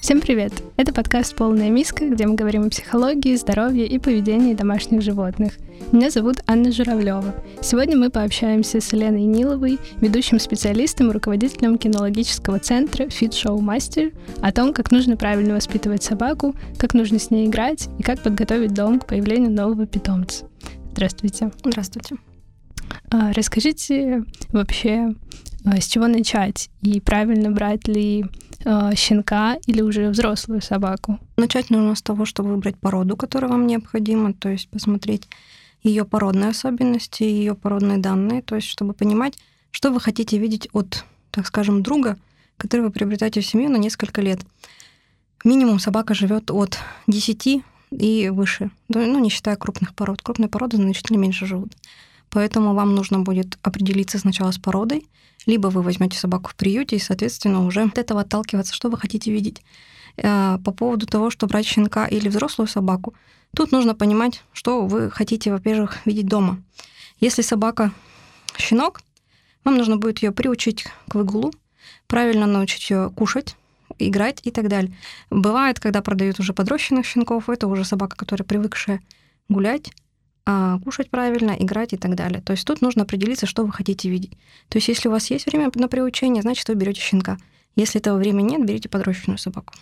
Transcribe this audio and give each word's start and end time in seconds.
Всем 0.00 0.20
привет! 0.20 0.52
Это 0.76 0.94
подкаст 0.94 1.34
«Полная 1.34 1.68
миска», 1.68 2.08
где 2.08 2.26
мы 2.26 2.34
говорим 2.34 2.66
о 2.66 2.70
психологии, 2.70 3.34
здоровье 3.34 3.88
и 3.88 3.98
поведении 3.98 4.54
домашних 4.54 5.02
животных. 5.02 5.54
Меня 5.90 6.10
зовут 6.10 6.44
Анна 6.46 6.70
Журавлева. 6.70 7.34
Сегодня 7.60 7.96
мы 7.96 8.08
пообщаемся 8.08 8.80
с 8.80 8.92
Еленой 8.92 9.24
Ниловой, 9.24 9.80
ведущим 10.00 10.38
специалистом 10.38 11.10
и 11.10 11.12
руководителем 11.12 11.76
кинологического 11.76 12.60
центра 12.60 13.04
Fit 13.06 13.30
Show 13.30 13.58
Master, 13.58 14.14
о 14.40 14.52
том, 14.52 14.72
как 14.72 14.92
нужно 14.92 15.16
правильно 15.16 15.54
воспитывать 15.54 16.04
собаку, 16.04 16.54
как 16.78 16.94
нужно 16.94 17.18
с 17.18 17.32
ней 17.32 17.48
играть 17.48 17.88
и 17.98 18.04
как 18.04 18.22
подготовить 18.22 18.72
дом 18.72 19.00
к 19.00 19.06
появлению 19.06 19.50
нового 19.50 19.86
питомца. 19.86 20.46
Здравствуйте. 20.92 21.50
Здравствуйте. 21.64 22.16
А, 23.10 23.32
расскажите 23.32 24.24
вообще, 24.50 25.14
а, 25.64 25.80
с 25.80 25.86
чего 25.86 26.06
начать 26.06 26.70
и 26.82 27.00
правильно 27.00 27.50
брать 27.50 27.88
ли 27.88 28.24
э, 28.64 28.90
щенка 28.94 29.56
или 29.66 29.82
уже 29.82 30.10
взрослую 30.10 30.62
собаку? 30.62 31.18
Начать 31.36 31.70
нужно 31.70 31.94
с 31.94 32.02
того, 32.02 32.24
чтобы 32.24 32.50
выбрать 32.50 32.76
породу, 32.76 33.16
которая 33.16 33.50
вам 33.50 33.66
необходима, 33.66 34.32
то 34.32 34.48
есть 34.48 34.68
посмотреть 34.68 35.28
ее 35.82 36.04
породные 36.04 36.50
особенности, 36.50 37.22
ее 37.22 37.54
породные 37.54 37.98
данные, 37.98 38.42
то 38.42 38.56
есть 38.56 38.68
чтобы 38.68 38.94
понимать, 38.94 39.38
что 39.70 39.90
вы 39.90 40.00
хотите 40.00 40.38
видеть 40.38 40.68
от, 40.72 41.04
так 41.30 41.46
скажем, 41.46 41.82
друга, 41.82 42.18
который 42.56 42.82
вы 42.82 42.90
приобретаете 42.90 43.40
в 43.40 43.46
семью 43.46 43.70
на 43.70 43.76
несколько 43.76 44.20
лет. 44.20 44.40
Минимум 45.44 45.78
собака 45.78 46.14
живет 46.14 46.50
от 46.50 46.78
10 47.06 47.62
и 47.92 48.28
выше, 48.28 48.70
ну, 48.88 49.18
не 49.18 49.30
считая 49.30 49.56
крупных 49.56 49.94
пород. 49.94 50.20
Крупные 50.20 50.48
породы 50.48 50.76
значительно 50.76 51.16
меньше 51.16 51.46
живут. 51.46 51.72
Поэтому 52.30 52.74
вам 52.74 52.94
нужно 52.94 53.20
будет 53.20 53.58
определиться 53.62 54.18
сначала 54.18 54.50
с 54.50 54.58
породой, 54.58 55.06
либо 55.46 55.68
вы 55.68 55.82
возьмете 55.82 56.18
собаку 56.18 56.50
в 56.50 56.54
приюте 56.54 56.96
и, 56.96 57.00
соответственно, 57.00 57.64
уже 57.64 57.82
от 57.82 57.98
этого 57.98 58.20
отталкиваться, 58.20 58.74
что 58.74 58.90
вы 58.90 58.98
хотите 58.98 59.32
видеть. 59.32 59.62
Э, 60.16 60.58
по 60.64 60.72
поводу 60.72 61.06
того, 61.06 61.30
что 61.30 61.46
брать 61.46 61.66
щенка 61.66 62.06
или 62.06 62.28
взрослую 62.28 62.68
собаку, 62.68 63.14
тут 63.54 63.72
нужно 63.72 63.94
понимать, 63.94 64.42
что 64.52 64.86
вы 64.86 65.10
хотите, 65.10 65.50
во-первых, 65.50 65.98
видеть 66.04 66.26
дома. 66.26 66.62
Если 67.20 67.42
собака 67.42 67.92
щенок, 68.56 69.00
вам 69.64 69.76
нужно 69.76 69.96
будет 69.96 70.22
ее 70.22 70.32
приучить 70.32 70.86
к 71.08 71.14
выгулу, 71.14 71.52
правильно 72.06 72.46
научить 72.46 72.90
ее 72.90 73.10
кушать, 73.10 73.56
играть 73.98 74.40
и 74.44 74.50
так 74.50 74.68
далее. 74.68 74.96
Бывает, 75.30 75.80
когда 75.80 76.02
продают 76.02 76.40
уже 76.40 76.52
подрощенных 76.52 77.06
щенков, 77.06 77.48
это 77.48 77.66
уже 77.66 77.84
собака, 77.84 78.16
которая 78.16 78.46
привыкшая 78.46 79.00
гулять, 79.48 79.92
кушать 80.84 81.10
правильно, 81.10 81.54
играть 81.58 81.92
и 81.92 81.96
так 81.96 82.14
далее. 82.14 82.40
То 82.40 82.52
есть 82.52 82.66
тут 82.66 82.80
нужно 82.80 83.02
определиться, 83.02 83.46
что 83.46 83.64
вы 83.64 83.72
хотите 83.72 84.08
видеть. 84.08 84.32
То 84.68 84.78
есть 84.78 84.88
если 84.88 85.08
у 85.08 85.12
вас 85.12 85.30
есть 85.30 85.46
время 85.46 85.70
на 85.74 85.88
приучение, 85.88 86.42
значит, 86.42 86.68
вы 86.68 86.74
берете 86.74 87.00
щенка. 87.00 87.38
Если 87.76 88.00
этого 88.00 88.16
времени 88.18 88.52
нет, 88.52 88.66
берите 88.66 88.88
подрощенную 88.88 89.38
собаку. 89.38 89.74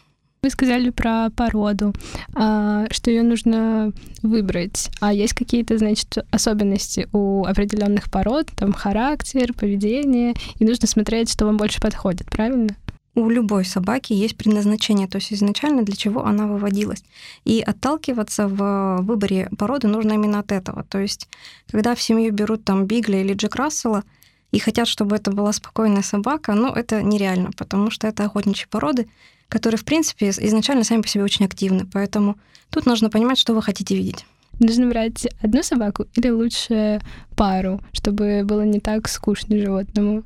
Вы 0.42 0.50
сказали 0.50 0.90
про 0.90 1.30
породу, 1.30 1.92
а, 2.34 2.86
что 2.90 3.10
ее 3.10 3.22
нужно 3.22 3.92
выбрать. 4.22 4.90
А 5.00 5.12
есть 5.12 5.32
какие-то, 5.32 5.78
значит, 5.78 6.18
особенности 6.30 7.08
у 7.12 7.44
определенных 7.44 8.10
пород, 8.10 8.48
там 8.54 8.72
характер, 8.72 9.52
поведение, 9.54 10.34
и 10.58 10.64
нужно 10.64 10.86
смотреть, 10.86 11.32
что 11.32 11.46
вам 11.46 11.56
больше 11.56 11.80
подходит, 11.80 12.26
правильно? 12.26 12.76
У 13.16 13.30
любой 13.30 13.64
собаки 13.64 14.12
есть 14.12 14.36
предназначение, 14.36 15.08
то 15.08 15.16
есть 15.16 15.32
изначально 15.32 15.82
для 15.82 15.96
чего 15.96 16.26
она 16.26 16.46
выводилась. 16.46 17.02
И 17.44 17.62
отталкиваться 17.66 18.46
в 18.46 18.98
выборе 19.00 19.48
породы 19.58 19.88
нужно 19.88 20.12
именно 20.12 20.38
от 20.40 20.52
этого. 20.52 20.84
То 20.84 20.98
есть, 20.98 21.26
когда 21.70 21.94
в 21.94 22.02
семью 22.02 22.32
берут 22.32 22.64
там 22.64 22.84
Бигля 22.84 23.22
или 23.22 23.32
Джек 23.32 23.56
Рассела, 23.56 24.04
и 24.52 24.58
хотят, 24.58 24.86
чтобы 24.86 25.16
это 25.16 25.32
была 25.32 25.52
спокойная 25.52 26.02
собака, 26.02 26.52
ну, 26.52 26.72
это 26.72 27.02
нереально, 27.02 27.50
потому 27.56 27.90
что 27.90 28.06
это 28.06 28.24
охотничьи 28.24 28.66
породы, 28.70 29.08
которые, 29.48 29.78
в 29.78 29.84
принципе, 29.84 30.28
изначально 30.28 30.84
сами 30.84 31.00
по 31.00 31.08
себе 31.08 31.24
очень 31.24 31.46
активны. 31.46 31.86
Поэтому 31.90 32.36
тут 32.70 32.84
нужно 32.84 33.08
понимать, 33.10 33.38
что 33.38 33.54
вы 33.54 33.62
хотите 33.62 33.96
видеть. 33.96 34.26
Нужно 34.58 34.88
брать 34.88 35.26
одну 35.42 35.62
собаку 35.62 36.06
или 36.14 36.28
лучше 36.28 37.00
пару, 37.34 37.80
чтобы 37.92 38.42
было 38.44 38.62
не 38.62 38.80
так 38.80 39.08
скучно 39.08 39.58
животному? 39.58 40.22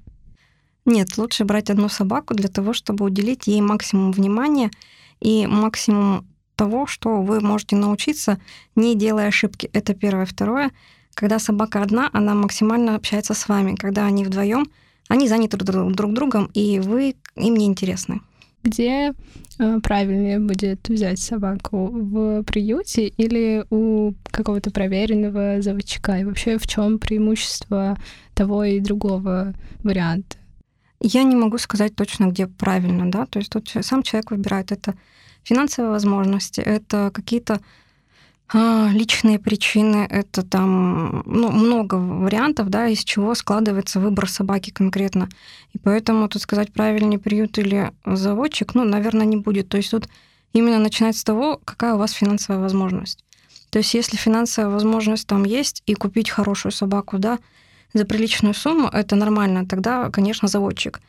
Нет, 0.91 1.19
лучше 1.19 1.45
брать 1.45 1.71
одну 1.71 1.89
собаку 1.89 2.35
для 2.35 2.49
того, 2.49 2.73
чтобы 2.73 3.05
уделить 3.05 3.47
ей 3.47 3.61
максимум 3.61 4.11
внимания 4.11 4.73
и 5.21 5.47
максимум 5.47 6.27
того, 6.57 6.89
что 6.89 7.23
вы 7.23 7.41
можете 7.41 7.77
научиться, 7.77 8.41
не 8.75 8.97
делая 8.97 9.29
ошибки. 9.29 9.71
Это 9.73 9.95
первое. 9.95 10.27
Второе, 10.27 10.73
когда 11.15 11.39
собака 11.39 11.81
одна, 11.81 12.11
она 12.13 12.35
максимально 12.35 12.97
общается 12.97 13.35
с 13.35 13.49
вами. 13.49 13.77
Когда 13.77 14.05
они 14.05 14.25
вдвоем, 14.25 14.67
они 15.07 15.29
заняты 15.29 15.59
друг, 15.59 15.93
друг 15.93 16.13
другом, 16.13 16.51
и 16.55 16.81
вы 16.81 17.15
им 17.37 17.55
не 17.55 17.67
интересны. 17.67 18.21
Где 18.65 19.13
э, 19.61 19.81
правильнее 19.81 20.41
будет 20.41 20.89
взять 20.89 21.21
собаку? 21.21 21.87
В 21.93 22.43
приюте 22.43 23.07
или 23.07 23.65
у 23.71 24.15
какого-то 24.25 24.73
проверенного 24.73 25.63
заводчика? 25.63 26.19
И 26.19 26.25
вообще 26.25 26.59
в 26.59 26.67
чем 26.67 26.99
преимущество 26.99 27.97
того 28.35 28.65
и 28.65 28.81
другого 28.81 29.55
варианта? 29.85 30.40
Я 31.01 31.23
не 31.23 31.35
могу 31.35 31.59
сказать 31.59 31.95
точно, 31.95 32.27
где 32.27 32.47
правильно, 32.47 33.11
да, 33.11 33.27
то 33.27 33.39
есть 33.39 33.51
тут 33.51 33.71
сам 33.83 34.03
человек 34.03 34.31
выбирает. 34.31 34.71
Это 34.71 34.95
финансовые 35.43 35.91
возможности, 35.91 36.61
это 36.61 37.11
какие-то 37.13 37.61
а, 38.53 38.91
личные 38.93 39.39
причины, 39.39 40.07
это 40.11 40.43
там 40.43 41.23
ну, 41.25 41.53
много 41.53 41.95
вариантов, 41.95 42.69
да, 42.69 42.89
из 42.89 43.05
чего 43.05 43.35
складывается 43.35 44.01
выбор 44.01 44.29
собаки 44.29 44.71
конкретно. 44.71 45.29
И 45.73 45.79
поэтому 45.79 46.29
тут 46.29 46.43
сказать 46.43 46.73
правильный 46.73 47.19
приют 47.19 47.59
или 47.59 47.93
заводчик, 48.05 48.75
ну, 48.75 48.85
наверное, 48.85 49.25
не 49.25 49.37
будет. 49.37 49.69
То 49.69 49.77
есть 49.77 49.93
тут 49.93 50.09
именно 50.53 50.79
начинается 50.79 51.21
с 51.21 51.25
того, 51.25 51.61
какая 51.65 51.95
у 51.95 51.99
вас 51.99 52.11
финансовая 52.11 52.61
возможность. 52.61 53.25
То 53.71 53.79
есть 53.79 53.95
если 53.95 54.17
финансовая 54.17 54.71
возможность 54.71 55.29
там 55.29 55.45
есть, 55.45 55.85
и 55.87 55.95
купить 55.95 56.29
хорошую 56.29 56.73
собаку, 56.73 57.19
да, 57.19 57.39
за 57.93 58.05
приличную 58.05 58.55
сумму, 58.55 58.89
это 58.89 59.17
нормально, 59.17 59.67
тогда, 59.67 60.11
конечно, 60.11 60.49
заводчик. 60.49 61.01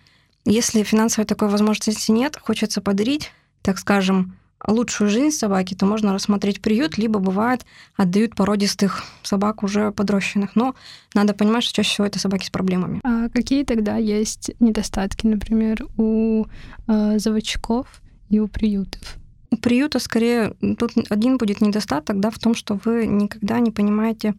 Если 0.46 0.84
финансовой 0.84 1.26
такой 1.26 1.50
возможности 1.50 2.12
нет, 2.12 2.38
хочется 2.42 2.82
подарить, 2.82 3.32
так 3.62 3.78
скажем, 3.78 4.36
лучшую 4.68 5.10
жизнь 5.10 5.36
собаки, 5.36 5.76
то 5.76 5.86
можно 5.86 6.14
рассмотреть 6.14 6.62
приют, 6.62 6.98
либо 6.98 7.20
бывает 7.20 7.66
отдают 7.96 8.36
породистых 8.36 9.04
собак 9.24 9.64
уже 9.64 9.92
подрощенных. 9.92 10.56
Но 10.56 10.76
надо 11.14 11.34
понимать, 11.34 11.64
что 11.64 11.76
чаще 11.76 11.90
всего 11.90 12.08
это 12.08 12.20
собаки 12.20 12.46
с 12.46 12.50
проблемами. 12.50 13.02
А 13.04 13.30
какие 13.30 13.64
тогда 13.64 13.98
есть 13.98 14.52
недостатки, 14.60 15.26
например, 15.26 15.86
у 15.98 16.46
э, 16.88 17.20
заводчиков 17.20 18.02
и 18.30 18.40
у 18.40 18.48
приютов? 18.48 19.18
У 19.50 19.58
приюта 19.58 20.00
скорее 20.00 20.54
тут 20.80 20.94
один 21.10 21.38
будет 21.38 21.60
недостаток, 21.62 22.20
да, 22.20 22.30
в 22.30 22.40
том, 22.40 22.56
что 22.56 22.80
вы 22.86 23.06
никогда 23.06 23.60
не 23.60 23.72
понимаете, 23.72 24.36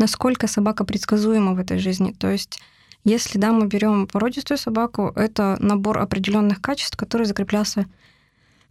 насколько 0.00 0.48
собака 0.48 0.84
предсказуема 0.84 1.54
в 1.54 1.58
этой 1.60 1.78
жизни. 1.78 2.12
То 2.18 2.28
есть 2.28 2.60
если, 3.04 3.38
да, 3.38 3.52
мы 3.52 3.66
берем 3.66 4.06
породистую 4.06 4.58
собаку, 4.58 5.12
это 5.14 5.56
набор 5.60 5.98
определенных 5.98 6.60
качеств, 6.60 6.96
который 6.96 7.26
закреплялся, 7.26 7.86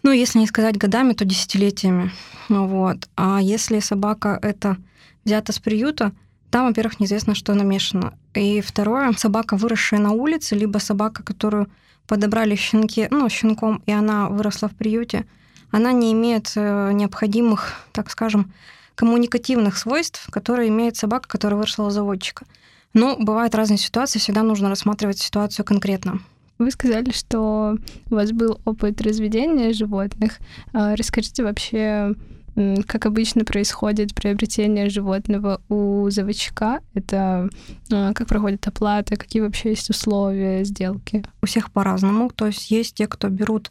ну, 0.03 0.11
если 0.11 0.39
не 0.39 0.47
сказать 0.47 0.77
годами, 0.77 1.13
то 1.13 1.25
десятилетиями. 1.25 2.11
Ну, 2.47 2.67
вот. 2.67 3.09
А 3.15 3.39
если 3.41 3.79
собака 3.79 4.39
это 4.41 4.77
взята 5.25 5.51
с 5.51 5.59
приюта, 5.59 6.13
там, 6.51 6.67
во-первых, 6.67 6.99
неизвестно, 6.99 7.35
что 7.35 7.53
намешано. 7.53 8.13
И 8.33 8.61
второе, 8.61 9.13
собака, 9.13 9.55
выросшая 9.55 9.99
на 9.99 10.11
улице, 10.11 10.55
либо 10.55 10.79
собака, 10.79 11.23
которую 11.23 11.67
подобрали 12.07 12.55
щенки, 12.55 13.07
ну, 13.11 13.29
щенком, 13.29 13.83
и 13.85 13.91
она 13.91 14.29
выросла 14.29 14.67
в 14.69 14.75
приюте, 14.75 15.25
она 15.69 15.91
не 15.91 16.11
имеет 16.13 16.53
э, 16.55 16.91
необходимых, 16.93 17.85
так 17.91 18.09
скажем, 18.09 18.51
коммуникативных 18.99 19.77
свойств, 19.77 20.27
которые 20.29 20.67
имеет 20.67 20.97
собака, 20.97 21.29
которая 21.29 21.57
выросла 21.57 21.85
у 21.85 21.89
заводчика. 21.89 22.45
Но 22.93 23.15
бывают 23.17 23.55
разные 23.55 23.77
ситуации, 23.77 24.19
всегда 24.19 24.43
нужно 24.43 24.67
рассматривать 24.67 25.19
ситуацию 25.19 25.65
конкретно. 25.65 26.19
Вы 26.57 26.69
сказали, 26.69 27.11
что 27.11 27.77
у 28.09 28.13
вас 28.13 28.33
был 28.33 28.59
опыт 28.65 28.99
разведения 28.99 29.71
животных. 29.71 30.39
А, 30.73 30.97
расскажите 30.97 31.43
вообще, 31.43 32.13
как 32.87 33.05
обычно 33.05 33.45
происходит 33.45 34.13
приобретение 34.13 34.89
животного 34.89 35.61
у 35.69 36.09
заводчика? 36.09 36.81
Это 36.93 37.49
а, 37.93 38.11
как 38.11 38.27
проходит 38.27 38.67
оплата, 38.67 39.15
какие 39.15 39.41
вообще 39.41 39.69
есть 39.69 39.89
условия 39.89 40.65
сделки? 40.65 41.23
У 41.41 41.45
всех 41.45 41.71
по-разному. 41.71 42.31
То 42.31 42.47
есть 42.47 42.69
есть 42.69 42.95
те, 42.95 43.07
кто 43.07 43.29
берут 43.29 43.69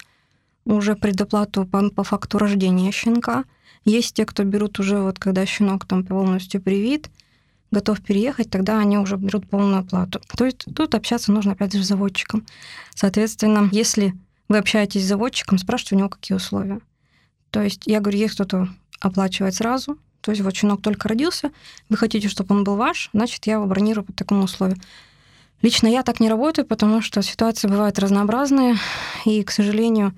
уже 0.65 0.97
предоплату 0.97 1.67
по, 1.67 1.91
по 1.91 2.03
факту 2.03 2.39
рождения 2.39 2.93
щенка, 2.93 3.45
есть 3.89 4.15
те, 4.15 4.27
кто 4.27 4.45
берут 4.45 4.79
уже 4.79 4.99
вот 4.99 5.19
когда 5.19 5.47
щенок 5.47 5.87
там 5.87 6.05
полностью 6.05 6.61
привит, 6.61 7.11
готов 7.71 8.01
переехать, 8.01 8.51
тогда 8.51 8.79
они 8.79 8.99
уже 8.99 9.17
берут 9.17 9.49
полную 9.49 9.81
оплату. 9.81 10.21
То 10.37 10.45
есть 10.45 10.65
тут 10.75 10.95
общаться 10.95 11.33
нужно 11.33 11.53
опять 11.53 11.73
же 11.73 11.83
с 11.83 11.89
заводчиком. 11.89 12.47
Соответственно, 12.95 13.69
если 13.73 14.15
вы 14.49 14.59
общаетесь 14.59 15.05
с 15.05 15.09
заводчиком, 15.09 15.59
спрашивайте 15.59 15.97
у 15.97 15.99
него, 15.99 16.09
какие 16.09 16.37
условия. 16.37 16.81
То 17.51 17.63
есть 17.63 17.83
я 17.87 18.01
говорю, 18.01 18.19
есть 18.19 18.35
кто-то 18.35 18.69
оплачивает 19.01 19.55
сразу, 19.55 19.99
то 20.21 20.33
есть 20.33 20.43
вот 20.43 20.55
щенок 20.55 20.83
только 20.83 21.09
родился, 21.09 21.51
вы 21.89 21.97
хотите, 21.97 22.29
чтобы 22.29 22.55
он 22.55 22.65
был 22.65 22.77
ваш, 22.77 23.11
значит, 23.13 23.47
я 23.47 23.55
его 23.55 23.67
бронирую 23.67 24.05
по 24.05 24.13
такому 24.13 24.45
условию. 24.45 24.79
Лично 25.63 25.89
я 25.89 26.03
так 26.03 26.21
не 26.21 26.29
работаю, 26.29 26.67
потому 26.67 27.01
что 27.01 27.23
ситуации 27.23 27.69
бывают 27.69 27.99
разнообразные, 27.99 28.77
и, 29.25 29.43
к 29.43 29.51
сожалению, 29.51 30.15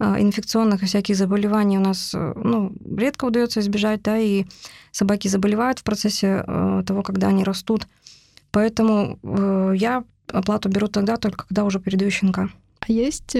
инфекционных 0.00 0.82
и 0.82 0.86
всяких 0.86 1.16
заболеваний 1.16 1.78
у 1.78 1.80
нас 1.80 2.12
э, 2.14 2.32
ну, 2.36 2.72
редко 2.96 3.24
удается 3.24 3.60
избежать, 3.60 4.02
да, 4.02 4.16
и 4.18 4.44
собаки 4.92 5.28
заболевают 5.28 5.80
в 5.80 5.84
процессе 5.84 6.44
э, 6.46 6.82
того, 6.86 7.02
когда 7.02 7.28
они 7.28 7.44
растут. 7.44 7.86
Поэтому 8.50 9.18
э, 9.22 9.72
я 9.76 10.04
оплату 10.28 10.68
беру 10.68 10.88
тогда, 10.88 11.16
только 11.16 11.46
когда 11.48 11.64
уже 11.64 11.80
передаю 11.80 12.10
щенка. 12.10 12.48
А 12.80 12.92
есть 12.92 13.36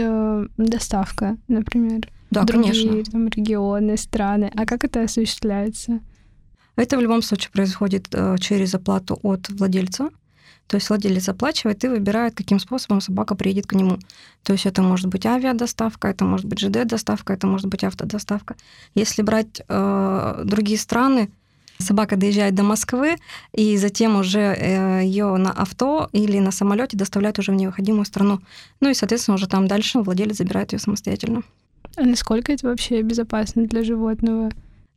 доставка, 0.56 1.36
например? 1.48 2.08
Да, 2.30 2.42
другие, 2.42 2.72
конечно. 2.72 3.12
Там, 3.12 3.28
регионы, 3.28 3.96
страны. 3.96 4.50
А 4.54 4.66
как 4.66 4.84
это 4.84 5.02
осуществляется? 5.02 6.00
Это 6.76 6.96
в 6.96 7.00
любом 7.00 7.22
случае 7.22 7.50
происходит 7.52 8.08
через 8.40 8.74
оплату 8.74 9.18
от 9.22 9.48
владельца. 9.48 10.10
То 10.68 10.76
есть 10.76 10.88
владелец 10.90 11.28
оплачивает 11.28 11.82
и 11.82 11.88
выбирает, 11.88 12.34
каким 12.34 12.60
способом 12.60 13.00
собака 13.00 13.34
приедет 13.34 13.66
к 13.66 13.72
нему. 13.72 13.98
То 14.42 14.52
есть 14.52 14.66
это 14.66 14.82
может 14.82 15.06
быть 15.06 15.24
авиадоставка, 15.24 16.08
это 16.08 16.24
может 16.24 16.46
быть 16.46 16.60
ЖД-доставка, 16.60 17.32
это 17.32 17.46
может 17.46 17.66
быть 17.66 17.84
автодоставка. 17.84 18.54
Если 18.94 19.22
брать 19.22 19.62
э, 19.66 20.42
другие 20.44 20.78
страны, 20.78 21.30
собака 21.78 22.16
доезжает 22.16 22.54
до 22.54 22.64
Москвы, 22.64 23.16
и 23.52 23.78
затем 23.78 24.16
уже 24.16 24.40
э, 24.40 25.04
ее 25.04 25.36
на 25.36 25.52
авто 25.52 26.10
или 26.12 26.38
на 26.38 26.50
самолете 26.50 26.98
доставляют 26.98 27.38
уже 27.38 27.52
в 27.52 27.54
невыходимую 27.54 28.04
страну. 28.04 28.40
Ну 28.80 28.90
и, 28.90 28.94
соответственно, 28.94 29.36
уже 29.36 29.48
там 29.48 29.68
дальше 29.68 30.00
владелец 30.00 30.36
забирает 30.36 30.72
ее 30.74 30.78
самостоятельно. 30.78 31.42
А 31.96 32.02
насколько 32.02 32.52
это 32.52 32.66
вообще 32.66 33.00
безопасно 33.00 33.66
для 33.66 33.84
животного? 33.84 34.50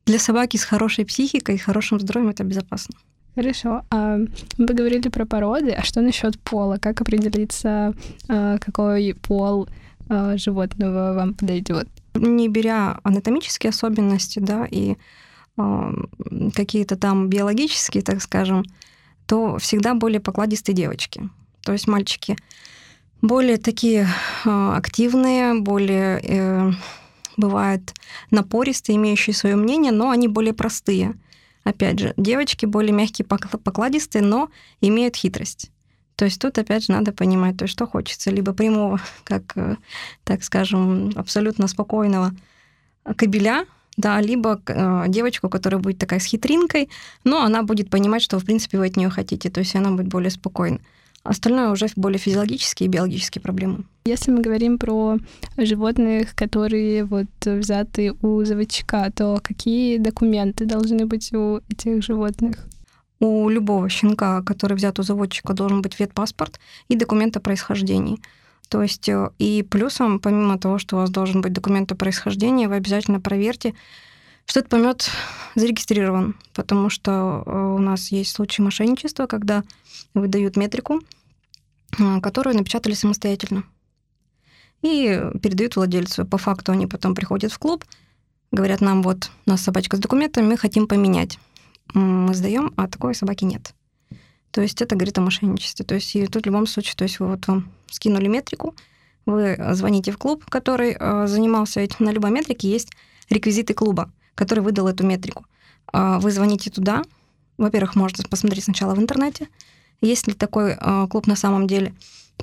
Для 0.05 0.19
собаки 0.19 0.57
с 0.57 0.65
хорошей 0.65 1.05
психикой 1.05 1.55
и 1.55 1.59
хорошим 1.59 1.99
здоровьем 1.99 2.31
это 2.31 2.43
безопасно. 2.43 2.95
Хорошо. 3.35 3.83
А 3.89 4.17
мы 4.57 4.67
поговорили 4.67 5.07
про 5.09 5.25
породы, 5.25 5.71
а 5.71 5.83
что 5.83 6.01
насчет 6.01 6.39
пола? 6.39 6.77
Как 6.77 7.01
определиться, 7.01 7.93
а, 8.27 8.57
какой 8.57 9.15
пол 9.15 9.69
а, 10.09 10.37
животного 10.37 11.13
вам 11.13 11.33
подойдет? 11.33 11.87
Не 12.13 12.49
беря 12.49 12.99
анатомические 13.03 13.69
особенности, 13.69 14.39
да, 14.39 14.67
и 14.69 14.97
а, 15.57 15.93
какие-то 16.53 16.97
там 16.97 17.29
биологические, 17.29 18.03
так 18.03 18.21
скажем, 18.21 18.65
то 19.27 19.57
всегда 19.59 19.93
более 19.93 20.19
покладистые 20.19 20.75
девочки. 20.75 21.29
То 21.63 21.71
есть 21.71 21.87
мальчики 21.87 22.35
более 23.21 23.57
такие 23.57 24.07
активные, 24.43 25.53
более 25.61 26.19
э, 26.23 26.71
бывают 27.37 27.93
напористые, 28.31 28.95
имеющие 28.95 29.33
свое 29.35 29.55
мнение, 29.55 29.91
но 29.91 30.09
они 30.09 30.27
более 30.27 30.53
простые. 30.53 31.13
Опять 31.63 31.99
же, 31.99 32.13
девочки 32.17 32.65
более 32.65 32.91
мягкие, 32.91 33.25
покладистые, 33.25 34.23
но 34.23 34.49
имеют 34.81 35.15
хитрость. 35.15 35.71
То 36.15 36.25
есть 36.25 36.39
тут, 36.39 36.57
опять 36.57 36.85
же, 36.85 36.91
надо 36.91 37.11
понимать, 37.13 37.57
то 37.57 37.63
есть 37.63 37.73
что 37.73 37.87
хочется. 37.87 38.31
Либо 38.31 38.53
прямого, 38.53 38.99
как, 39.23 39.55
э, 39.55 39.77
так 40.23 40.43
скажем, 40.43 41.11
абсолютно 41.15 41.67
спокойного 41.67 42.31
кабеля, 43.15 43.65
да, 43.97 44.21
либо 44.21 44.61
э, 44.67 45.05
девочку, 45.07 45.49
которая 45.49 45.81
будет 45.81 45.97
такая 45.97 46.19
с 46.19 46.25
хитринкой, 46.25 46.89
но 47.23 47.43
она 47.43 47.63
будет 47.63 47.89
понимать, 47.89 48.21
что, 48.21 48.39
в 48.39 48.45
принципе, 48.45 48.77
вы 48.77 48.87
от 48.87 48.97
нее 48.97 49.09
хотите, 49.09 49.49
то 49.49 49.59
есть 49.59 49.75
она 49.75 49.91
будет 49.91 50.07
более 50.07 50.31
спокойна. 50.31 50.79
Остальное 51.23 51.69
уже 51.69 51.87
более 51.95 52.17
физиологические 52.17 52.87
и 52.87 52.89
биологические 52.89 53.41
проблемы. 53.41 53.83
Если 54.05 54.31
мы 54.31 54.41
говорим 54.41 54.79
про 54.79 55.17
животных, 55.57 56.33
которые 56.35 57.03
вот 57.03 57.27
взяты 57.45 58.13
у 58.21 58.43
заводчика, 58.43 59.11
то 59.15 59.39
какие 59.43 59.97
документы 59.97 60.65
должны 60.65 61.05
быть 61.05 61.31
у 61.33 61.61
этих 61.69 62.03
животных? 62.03 62.67
У 63.19 63.49
любого 63.49 63.87
щенка, 63.87 64.41
который 64.41 64.75
взят 64.75 64.97
у 64.97 65.03
заводчика, 65.03 65.53
должен 65.53 65.83
быть 65.83 65.99
ветпаспорт 65.99 66.59
и 66.89 66.95
документ 66.95 67.37
о 67.37 67.39
происхождении. 67.39 68.19
То 68.67 68.81
есть 68.81 69.07
э, 69.09 69.29
и 69.37 69.61
плюсом, 69.61 70.19
помимо 70.19 70.57
того, 70.57 70.79
что 70.79 70.95
у 70.95 70.99
вас 70.99 71.11
должен 71.11 71.41
быть 71.41 71.53
документ 71.53 71.91
о 71.91 71.95
происхождении, 71.95 72.65
вы 72.65 72.75
обязательно 72.75 73.21
проверьте, 73.21 73.75
что 74.45 74.59
этот 74.59 74.69
помет 74.69 75.09
зарегистрирован, 75.55 76.35
потому 76.53 76.89
что 76.89 77.43
э, 77.45 77.51
у 77.51 77.77
нас 77.77 78.11
есть 78.11 78.31
случаи 78.31 78.61
мошенничества, 78.61 79.25
когда 79.25 79.63
выдают 80.13 80.57
метрику, 80.57 81.01
э, 81.97 82.21
которую 82.21 82.55
напечатали 82.55 82.93
самостоятельно, 82.93 83.63
и 84.81 85.21
передают 85.41 85.75
владельцу. 85.75 86.25
По 86.25 86.37
факту 86.37 86.71
они 86.71 86.87
потом 86.87 87.15
приходят 87.15 87.51
в 87.51 87.59
клуб, 87.59 87.85
говорят 88.51 88.81
нам, 88.81 89.03
вот, 89.03 89.31
у 89.45 89.49
нас 89.49 89.61
собачка 89.61 89.97
с 89.97 89.99
документами, 89.99 90.47
мы 90.47 90.57
хотим 90.57 90.87
поменять. 90.87 91.39
Мы 91.93 92.33
сдаем, 92.33 92.73
а 92.77 92.87
такой 92.87 93.15
собаки 93.15 93.43
нет. 93.43 93.73
То 94.51 94.61
есть 94.61 94.81
это 94.81 94.95
говорит 94.95 95.17
о 95.17 95.21
мошенничестве. 95.21 95.85
То 95.85 95.95
есть 95.95 96.15
и 96.15 96.25
тут 96.27 96.43
в 96.43 96.45
любом 96.45 96.67
случае, 96.67 96.95
то 96.95 97.03
есть 97.03 97.19
вы 97.19 97.27
вот 97.27 97.47
вам 97.47 97.71
скинули 97.89 98.27
метрику, 98.27 98.75
вы 99.25 99.57
звоните 99.71 100.11
в 100.11 100.17
клуб, 100.17 100.45
который 100.49 100.95
э, 100.97 101.27
занимался 101.27 101.79
этим. 101.79 102.05
На 102.05 102.11
любой 102.11 102.31
метрике 102.31 102.69
есть 102.69 102.91
реквизиты 103.29 103.73
клуба 103.73 104.11
который 104.35 104.61
выдал 104.61 104.87
эту 104.87 105.05
метрику. 105.05 105.45
А, 105.91 106.19
вы 106.19 106.31
звоните 106.31 106.69
туда. 106.69 107.03
Во-первых, 107.57 107.95
можно 107.95 108.23
посмотреть 108.23 108.65
сначала 108.65 108.95
в 108.95 108.99
интернете, 108.99 109.47
есть 110.01 110.27
ли 110.27 110.33
такой 110.33 110.75
а, 110.79 111.07
клуб 111.07 111.27
на 111.27 111.35
самом 111.35 111.67
деле. 111.67 111.93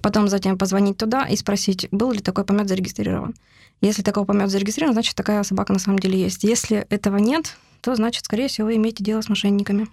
Потом 0.00 0.28
затем 0.28 0.56
позвонить 0.56 0.96
туда 0.96 1.26
и 1.26 1.36
спросить, 1.36 1.88
был 1.90 2.12
ли 2.12 2.20
такой 2.20 2.44
помет 2.44 2.68
зарегистрирован. 2.68 3.34
Если 3.80 4.02
такой 4.02 4.24
помет 4.24 4.50
зарегистрирован, 4.50 4.94
значит, 4.94 5.14
такая 5.14 5.42
собака 5.42 5.72
на 5.72 5.78
самом 5.78 5.98
деле 5.98 6.20
есть. 6.20 6.44
Если 6.44 6.86
этого 6.90 7.16
нет, 7.16 7.56
то, 7.80 7.94
значит, 7.94 8.24
скорее 8.24 8.48
всего, 8.48 8.66
вы 8.68 8.76
имеете 8.76 9.04
дело 9.04 9.20
с 9.20 9.28
мошенниками. 9.28 9.88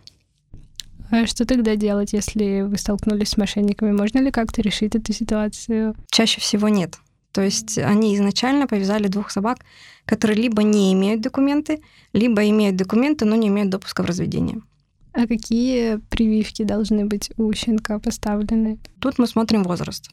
А 1.12 1.28
что 1.28 1.46
тогда 1.46 1.76
делать, 1.76 2.14
если 2.14 2.62
вы 2.62 2.78
столкнулись 2.78 3.30
с 3.30 3.38
мошенниками? 3.38 3.92
Можно 3.92 4.20
ли 4.20 4.32
как-то 4.32 4.62
решить 4.62 4.96
эту 4.96 5.14
ситуацию? 5.14 5.96
Чаще 6.10 6.42
всего 6.42 6.68
нет. 6.68 6.98
То 7.36 7.42
есть 7.42 7.78
они 7.78 8.16
изначально 8.16 8.66
повязали 8.66 9.10
двух 9.10 9.30
собак, 9.30 9.58
которые 10.06 10.42
либо 10.42 10.64
не 10.64 10.94
имеют 10.94 11.20
документы, 11.20 11.82
либо 12.14 12.48
имеют 12.48 12.78
документы, 12.78 13.26
но 13.26 13.36
не 13.36 13.50
имеют 13.50 13.70
допуска 13.70 14.04
в 14.04 14.06
разведение. 14.06 14.62
А 15.12 15.28
какие 15.28 15.98
прививки 16.10 16.64
должны 16.64 17.04
быть 17.06 17.32
у 17.36 17.52
щенка 17.52 18.00
поставлены? 18.00 18.80
Тут 19.02 19.20
мы 19.20 19.28
смотрим 19.28 19.64
возраст. 19.64 20.12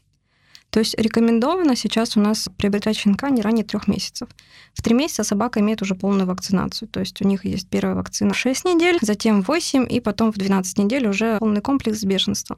То 0.71 0.81
есть 0.81 0.99
рекомендовано 0.99 1.77
сейчас 1.77 2.17
у 2.17 2.21
нас 2.21 2.49
приобретать 2.57 2.97
щенка 2.97 3.31
не 3.31 3.41
ранее 3.41 3.65
трех 3.65 3.87
месяцев. 3.87 4.29
В 4.75 4.83
три 4.83 4.97
месяца 4.97 5.23
собака 5.23 5.61
имеет 5.61 5.81
уже 5.81 5.95
полную 5.95 6.27
вакцинацию. 6.27 6.89
То 6.89 6.99
есть 6.99 7.23
у 7.23 7.29
них 7.29 7.45
есть 7.45 7.69
первая 7.69 7.95
вакцина 7.95 8.35
6 8.35 8.65
недель, 8.65 8.99
затем 9.01 9.43
8, 9.43 9.87
и 9.89 10.01
потом 10.01 10.33
в 10.33 10.39
12 10.39 10.79
недель 10.79 11.07
уже 11.07 11.39
полный 11.39 11.61
комплекс 11.61 12.03
бешенства. 12.03 12.57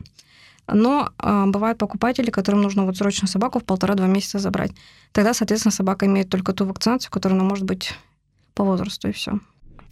Но 0.67 1.11
э, 1.19 1.45
бывают 1.47 1.79
покупатели, 1.79 2.31
которым 2.31 2.63
нужно 2.63 2.85
вот 2.85 2.97
срочно 2.97 3.29
собаку 3.29 3.59
в 3.59 3.65
полтора-два 3.65 4.07
месяца 4.07 4.39
забрать. 4.39 4.73
Тогда, 5.13 5.35
соответственно, 5.35 5.73
собака 5.73 6.07
имеет 6.07 6.29
только 6.29 6.53
ту 6.53 6.65
вакцинацию, 6.65 7.11
которая 7.11 7.39
она 7.39 7.49
может 7.49 7.65
быть 7.65 7.93
по 8.55 8.65
возрасту, 8.65 9.09
и 9.09 9.13
все. 9.13 9.41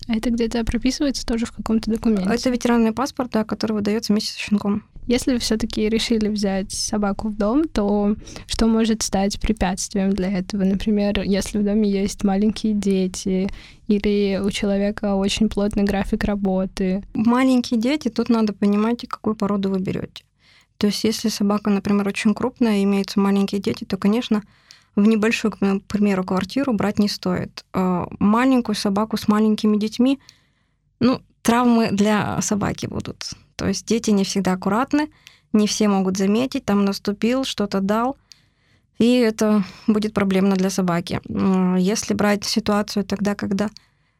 А 0.08 0.16
это 0.16 0.30
где-то 0.30 0.64
прописывается 0.64 1.24
тоже 1.24 1.46
в 1.46 1.52
каком-то 1.52 1.90
документе? 1.90 2.28
Это 2.28 2.50
ветеранный 2.50 2.92
паспорт, 2.92 3.30
да, 3.32 3.44
который 3.44 3.72
выдается 3.72 4.12
вместе 4.12 4.32
с 4.32 4.36
щенком. 4.36 4.84
Если 5.06 5.32
вы 5.32 5.38
все-таки 5.38 5.88
решили 5.88 6.28
взять 6.28 6.70
собаку 6.70 7.28
в 7.28 7.36
дом, 7.36 7.64
то 7.64 8.14
что 8.46 8.66
может 8.68 9.02
стать 9.02 9.40
препятствием 9.40 10.10
для 10.10 10.30
этого? 10.30 10.62
Например, 10.64 11.20
если 11.22 11.58
в 11.58 11.64
доме 11.64 11.90
есть 11.90 12.22
маленькие 12.22 12.72
дети 12.72 13.50
или 13.88 14.40
у 14.42 14.50
человека 14.50 15.16
очень 15.16 15.48
плотный 15.48 15.82
график 15.82 16.22
работы. 16.24 17.02
Маленькие 17.14 17.80
дети, 17.80 18.08
тут 18.08 18.28
надо 18.28 18.52
понимать, 18.52 19.04
какую 19.08 19.34
породу 19.34 19.70
вы 19.70 19.80
берете. 19.80 20.24
То 20.78 20.88
есть 20.88 21.04
если 21.04 21.28
собака, 21.28 21.70
например, 21.70 22.08
очень 22.08 22.34
крупная, 22.34 22.82
имеются 22.82 23.20
маленькие 23.20 23.60
дети, 23.60 23.84
то, 23.84 23.96
конечно, 23.96 24.42
в 24.96 25.06
небольшую, 25.06 25.52
к 25.52 25.58
примеру, 25.86 26.24
квартиру 26.24 26.72
брать 26.72 26.98
не 26.98 27.08
стоит. 27.08 27.64
А 27.72 28.08
маленькую 28.18 28.74
собаку 28.74 29.16
с 29.16 29.28
маленькими 29.28 29.76
детьми, 29.76 30.18
ну, 31.00 31.20
травмы 31.42 31.90
для 31.90 32.40
собаки 32.42 32.86
будут. 32.86 33.30
То 33.56 33.68
есть 33.68 33.86
дети 33.86 34.10
не 34.10 34.24
всегда 34.24 34.52
аккуратны, 34.52 35.10
не 35.52 35.66
все 35.66 35.88
могут 35.88 36.16
заметить, 36.16 36.64
там 36.64 36.84
наступил, 36.84 37.44
что-то 37.44 37.80
дал, 37.80 38.16
и 38.98 39.16
это 39.16 39.64
будет 39.86 40.14
проблемно 40.14 40.56
для 40.56 40.70
собаки. 40.70 41.20
Если 41.78 42.14
брать 42.14 42.44
ситуацию 42.44 43.04
тогда, 43.04 43.34
когда 43.34 43.70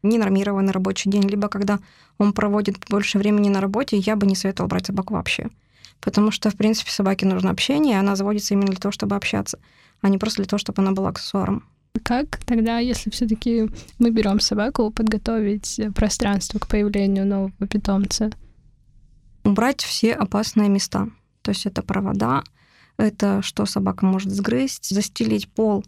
ненормированный 0.01 0.71
рабочий 0.71 1.09
день, 1.09 1.27
либо 1.27 1.47
когда 1.47 1.79
он 2.17 2.33
проводит 2.33 2.77
больше 2.89 3.17
времени 3.17 3.49
на 3.49 3.61
работе, 3.61 3.97
я 3.97 4.15
бы 4.15 4.27
не 4.27 4.35
советовала 4.35 4.69
брать 4.69 4.87
собаку 4.87 5.13
вообще 5.13 5.49
потому 6.03 6.31
что, 6.31 6.49
в 6.49 6.55
принципе, 6.55 6.91
собаке 6.91 7.25
нужно 7.25 7.49
общение, 7.49 7.95
и 7.95 7.99
она 7.99 8.15
заводится 8.15 8.53
именно 8.53 8.67
для 8.67 8.77
того, 8.77 8.91
чтобы 8.91 9.15
общаться, 9.15 9.59
а 10.01 10.09
не 10.09 10.17
просто 10.17 10.37
для 10.37 10.49
того, 10.49 10.57
чтобы 10.57 10.81
она 10.81 10.91
была 10.91 11.09
аксессуаром. 11.09 11.63
Как 12.03 12.37
тогда, 12.45 12.79
если 12.79 13.09
все-таки 13.09 13.69
мы 13.99 14.09
берем 14.09 14.39
собаку, 14.39 14.91
подготовить 14.91 15.79
пространство 15.95 16.59
к 16.59 16.67
появлению 16.67 17.25
нового 17.25 17.67
питомца? 17.69 18.31
Убрать 19.43 19.81
все 19.81 20.13
опасные 20.13 20.69
места. 20.69 21.09
То 21.41 21.51
есть 21.51 21.65
это 21.65 21.83
провода, 21.83 22.43
это 22.97 23.41
что 23.41 23.65
собака 23.65 24.05
может 24.05 24.31
сгрызть, 24.31 24.89
застелить 24.89 25.49
пол 25.49 25.83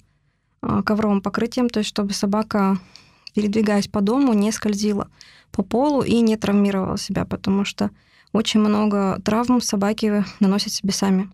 а, 0.62 0.84
ковровым 0.84 1.22
покрытием, 1.22 1.70
то 1.70 1.80
есть 1.80 1.90
чтобы 1.90 2.14
собака, 2.14 2.78
передвигаясь 3.34 3.88
по 3.88 4.02
дому, 4.02 4.34
не 4.34 4.52
скользила 4.52 5.10
по 5.52 5.64
полу 5.64 6.02
и 6.02 6.20
не 6.22 6.36
травмировала 6.36 6.98
себя, 6.98 7.26
потому 7.26 7.64
что 7.64 7.92
очень 8.36 8.60
много 8.60 9.20
травм 9.24 9.62
собаки 9.62 10.26
наносят 10.40 10.74
себе 10.74 10.92
сами. 10.92 11.30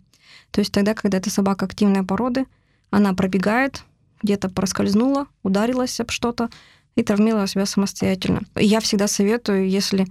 То 0.50 0.60
есть 0.60 0.72
тогда, 0.72 0.94
когда 0.94 1.18
эта 1.18 1.30
собака 1.30 1.64
активной 1.64 2.04
породы, 2.04 2.46
она 2.90 3.12
пробегает, 3.14 3.82
где-то 4.22 4.48
проскользнула, 4.48 5.26
ударилась 5.42 5.98
об 5.98 6.10
что-то 6.10 6.48
и 6.94 7.02
травмировала 7.02 7.46
себя 7.46 7.66
самостоятельно. 7.66 8.42
Я 8.54 8.80
всегда 8.80 9.08
советую, 9.08 9.68
если 9.68 10.06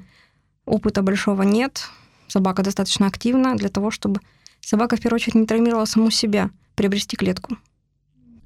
опыта 0.65 1.01
большого 1.01 1.43
нет, 1.43 1.87
собака 2.27 2.63
достаточно 2.63 3.07
активна 3.07 3.55
для 3.55 3.69
того, 3.69 3.91
чтобы 3.91 4.19
собака 4.59 4.97
в 4.97 4.99
первую 4.99 5.15
очередь 5.15 5.35
не 5.35 5.45
травмировала 5.45 5.85
саму 5.85 6.11
себя, 6.11 6.49
приобрести 6.75 7.15
клетку. 7.15 7.57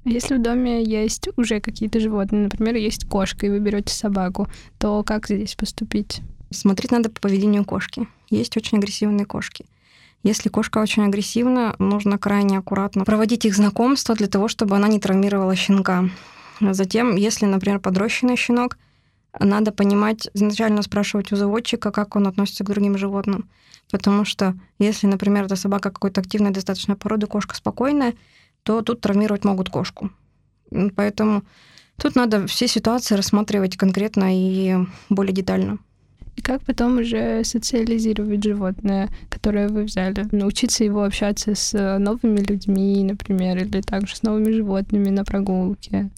Если 0.04 0.36
в 0.36 0.42
доме 0.42 0.84
есть 0.84 1.28
уже 1.36 1.60
какие-то 1.60 1.98
животные, 1.98 2.44
например, 2.44 2.76
есть 2.76 3.08
кошка, 3.08 3.46
и 3.46 3.50
вы 3.50 3.58
берете 3.58 3.92
собаку, 3.92 4.46
то 4.78 5.02
как 5.02 5.26
здесь 5.26 5.56
поступить? 5.56 6.22
Смотреть 6.50 6.92
надо 6.92 7.10
по 7.10 7.20
поведению 7.20 7.64
кошки. 7.64 8.08
Есть 8.30 8.56
очень 8.56 8.78
агрессивные 8.78 9.26
кошки. 9.26 9.66
Если 10.22 10.48
кошка 10.48 10.78
очень 10.78 11.04
агрессивна, 11.04 11.76
нужно 11.78 12.18
крайне 12.18 12.58
аккуратно 12.58 13.04
проводить 13.04 13.44
их 13.44 13.54
знакомство 13.54 14.14
для 14.14 14.26
того, 14.26 14.48
чтобы 14.48 14.76
она 14.76 14.88
не 14.88 14.98
травмировала 14.98 15.54
щенка. 15.54 16.08
Затем, 16.60 17.16
если, 17.16 17.46
например, 17.46 17.80
подрощенный 17.80 18.36
щенок, 18.36 18.78
надо 19.38 19.70
понимать, 19.70 20.28
изначально 20.34 20.82
спрашивать 20.82 21.32
у 21.32 21.36
заводчика, 21.36 21.90
как 21.90 22.16
он 22.16 22.26
относится 22.26 22.64
к 22.64 22.68
другим 22.68 22.96
животным. 22.96 23.48
Потому 23.90 24.24
что 24.24 24.54
если, 24.78 25.06
например, 25.06 25.44
эта 25.44 25.56
собака 25.56 25.90
какой-то 25.90 26.20
активной 26.20 26.50
достаточно 26.50 26.96
породы, 26.96 27.26
кошка 27.26 27.54
спокойная, 27.54 28.14
то 28.62 28.82
тут 28.82 29.00
травмировать 29.00 29.44
могут 29.44 29.70
кошку. 29.70 30.10
Поэтому 30.96 31.44
тут 31.96 32.16
надо 32.16 32.46
все 32.46 32.66
ситуации 32.66 33.14
рассматривать 33.14 33.76
конкретно 33.76 34.26
и 34.32 34.76
более 35.08 35.32
детально. 35.32 35.78
И 36.36 36.42
как 36.42 36.62
потом 36.62 36.98
уже 36.98 37.42
социализировать 37.44 38.44
животное, 38.44 39.08
которое 39.30 39.68
вы 39.68 39.84
взяли? 39.84 40.26
Научиться 40.32 40.84
его 40.84 41.02
общаться 41.02 41.54
с 41.54 41.98
новыми 41.98 42.40
людьми, 42.40 43.02
например, 43.02 43.58
или 43.58 43.80
также 43.80 44.16
с 44.16 44.22
новыми 44.22 44.52
животными 44.52 45.08
на 45.08 45.24
прогулке? 45.24 46.10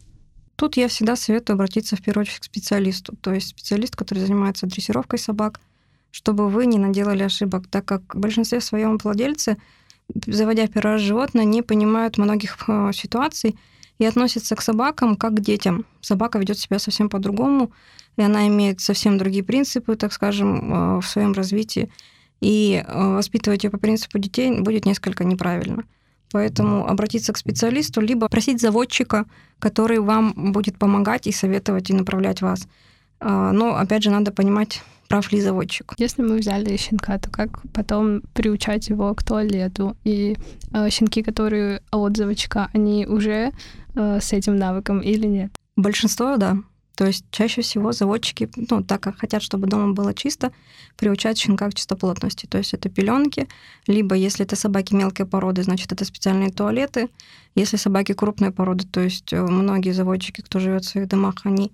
Тут 0.56 0.76
я 0.76 0.88
всегда 0.88 1.14
советую 1.14 1.54
обратиться 1.54 1.94
в 1.94 2.02
первую 2.02 2.22
очередь 2.22 2.40
к 2.40 2.44
специалисту, 2.44 3.14
то 3.20 3.32
есть 3.32 3.48
специалист, 3.48 3.94
который 3.94 4.18
занимается 4.18 4.66
дрессировкой 4.66 5.20
собак, 5.20 5.60
чтобы 6.10 6.48
вы 6.48 6.66
не 6.66 6.78
наделали 6.78 7.22
ошибок, 7.22 7.68
так 7.68 7.84
как 7.84 8.14
в 8.14 8.18
большинстве 8.18 8.60
своем 8.60 8.98
владельцы 8.98 9.56
заводя 10.26 10.66
первый 10.66 10.92
раз 10.92 11.00
животное, 11.00 11.44
не 11.44 11.62
понимают 11.62 12.18
многих 12.18 12.56
э, 12.68 12.90
ситуаций 12.92 13.56
и 13.98 14.04
относятся 14.04 14.56
к 14.56 14.62
собакам 14.62 15.16
как 15.16 15.34
к 15.34 15.40
детям. 15.40 15.84
Собака 16.00 16.38
ведет 16.38 16.58
себя 16.58 16.78
совсем 16.78 17.08
по-другому, 17.08 17.70
и 18.18 18.22
она 18.22 18.48
имеет 18.48 18.80
совсем 18.80 19.16
другие 19.16 19.42
принципы, 19.44 19.96
так 19.96 20.12
скажем, 20.12 20.98
э, 20.98 21.00
в 21.00 21.06
своем 21.06 21.32
развитии. 21.32 21.88
И 22.40 22.84
э, 22.86 23.14
воспитывать 23.14 23.64
ее 23.64 23.70
по 23.70 23.78
принципу 23.78 24.18
детей 24.18 24.60
будет 24.60 24.84
несколько 24.86 25.24
неправильно. 25.24 25.84
Поэтому 26.32 26.86
обратиться 26.86 27.32
к 27.32 27.38
специалисту, 27.38 28.02
либо 28.02 28.28
просить 28.28 28.60
заводчика, 28.60 29.24
который 29.58 29.98
вам 29.98 30.52
будет 30.52 30.76
помогать 30.76 31.26
и 31.26 31.32
советовать 31.32 31.88
и 31.88 31.94
направлять 31.94 32.42
вас. 32.42 32.68
Но, 33.20 33.76
опять 33.76 34.02
же, 34.02 34.10
надо 34.10 34.30
понимать 34.30 34.82
прав 35.08 35.32
ли 35.32 35.40
заводчик. 35.40 35.94
Если 35.98 36.22
мы 36.22 36.38
взяли 36.38 36.76
щенка, 36.76 37.18
то 37.18 37.30
как 37.30 37.62
потом 37.72 38.20
приучать 38.34 38.90
его 38.90 39.14
к 39.14 39.22
туалету? 39.22 39.96
И 40.04 40.36
э, 40.72 40.90
щенки, 40.90 41.22
которые 41.22 41.80
от 41.90 42.16
заводчика, 42.16 42.68
они 42.74 43.06
уже 43.06 43.52
э, 43.94 44.20
с 44.20 44.32
этим 44.32 44.56
навыком 44.56 45.00
или 45.00 45.26
нет? 45.26 45.50
Большинство, 45.76 46.36
да. 46.36 46.58
То 46.98 47.06
есть 47.06 47.26
чаще 47.30 47.62
всего 47.62 47.92
заводчики, 47.92 48.50
ну, 48.56 48.82
так 48.82 49.00
как 49.00 49.18
хотят, 49.18 49.40
чтобы 49.40 49.68
дома 49.68 49.92
было 49.92 50.12
чисто, 50.12 50.50
приучают 50.96 51.38
щенка 51.38 51.70
к 51.70 51.74
чистоплотности. 51.74 52.46
То 52.46 52.58
есть 52.58 52.74
это 52.74 52.88
пеленки, 52.88 53.46
либо 53.86 54.16
если 54.16 54.44
это 54.44 54.56
собаки 54.56 54.94
мелкой 54.94 55.24
породы, 55.24 55.62
значит, 55.62 55.92
это 55.92 56.04
специальные 56.04 56.50
туалеты. 56.50 57.08
Если 57.54 57.76
собаки 57.76 58.14
крупной 58.14 58.50
породы, 58.50 58.84
то 58.84 58.98
есть 58.98 59.32
э, 59.32 59.40
многие 59.40 59.92
заводчики, 59.92 60.40
кто 60.40 60.58
живет 60.58 60.84
в 60.84 60.88
своих 60.88 61.06
домах, 61.06 61.36
они 61.44 61.70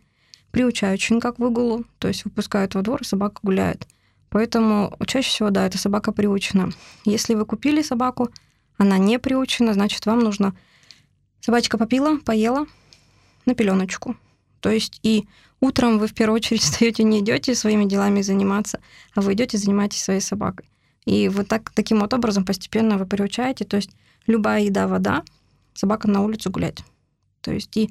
приучают 0.50 1.00
щенка 1.00 1.32
к 1.32 1.38
выгулу, 1.38 1.86
то 2.00 2.08
есть 2.08 2.26
выпускают 2.26 2.74
во 2.74 2.82
двор, 2.82 3.00
и 3.00 3.06
собака 3.06 3.40
гуляет. 3.42 3.88
Поэтому 4.28 4.94
чаще 5.06 5.30
всего, 5.30 5.48
да, 5.48 5.64
эта 5.66 5.78
собака 5.78 6.12
приучена. 6.12 6.68
Если 7.06 7.32
вы 7.32 7.46
купили 7.46 7.80
собаку, 7.80 8.28
она 8.76 8.98
не 8.98 9.18
приучена, 9.18 9.72
значит, 9.72 10.04
вам 10.04 10.18
нужно... 10.18 10.54
Собачка 11.40 11.78
попила, 11.78 12.18
поела 12.18 12.66
на 13.46 13.54
пеленочку. 13.54 14.16
То 14.64 14.70
есть 14.70 14.98
и 15.02 15.26
утром 15.60 15.98
вы 15.98 16.06
в 16.06 16.14
первую 16.14 16.36
очередь 16.36 16.62
встаете, 16.62 17.04
не 17.04 17.20
идете 17.20 17.54
своими 17.54 17.84
делами 17.84 18.22
заниматься, 18.22 18.80
а 19.14 19.20
вы 19.20 19.34
идете 19.34 19.58
занимаетесь 19.58 20.02
своей 20.02 20.22
собакой. 20.22 20.64
И 21.04 21.28
вот 21.28 21.48
так, 21.48 21.68
таким 21.74 22.00
вот 22.00 22.14
образом 22.14 22.46
постепенно 22.46 22.96
вы 22.96 23.04
приучаете. 23.04 23.66
То 23.66 23.76
есть 23.76 23.90
любая 24.26 24.62
еда, 24.62 24.88
вода, 24.88 25.22
собака 25.74 26.08
на 26.08 26.22
улицу 26.22 26.50
гулять. 26.50 26.82
То 27.42 27.52
есть 27.52 27.76
и 27.76 27.90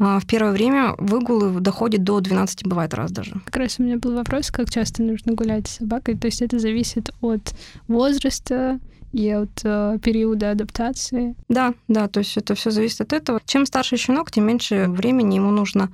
а, 0.00 0.18
в 0.18 0.26
первое 0.26 0.50
время 0.50 0.96
выгулы 0.98 1.60
доходят 1.60 2.02
до 2.02 2.18
12, 2.18 2.66
бывает 2.66 2.94
раз 2.94 3.12
даже. 3.12 3.34
Как 3.44 3.58
раз 3.58 3.78
у 3.78 3.84
меня 3.84 3.96
был 3.96 4.16
вопрос, 4.16 4.50
как 4.50 4.68
часто 4.70 5.04
нужно 5.04 5.34
гулять 5.34 5.68
с 5.68 5.76
собакой. 5.76 6.18
То 6.18 6.26
есть 6.26 6.42
это 6.42 6.58
зависит 6.58 7.10
от 7.20 7.54
возраста 7.86 8.80
и 9.12 9.30
от 9.30 9.60
э, 9.62 9.98
периода 10.02 10.50
адаптации. 10.50 11.36
Да, 11.48 11.74
да, 11.86 12.08
то 12.08 12.18
есть 12.18 12.36
это 12.36 12.56
все 12.56 12.72
зависит 12.72 13.02
от 13.02 13.12
этого. 13.12 13.40
Чем 13.46 13.66
старше 13.66 13.96
щенок, 13.96 14.32
тем 14.32 14.46
меньше 14.46 14.86
времени 14.88 15.36
ему 15.36 15.52
нужно 15.52 15.92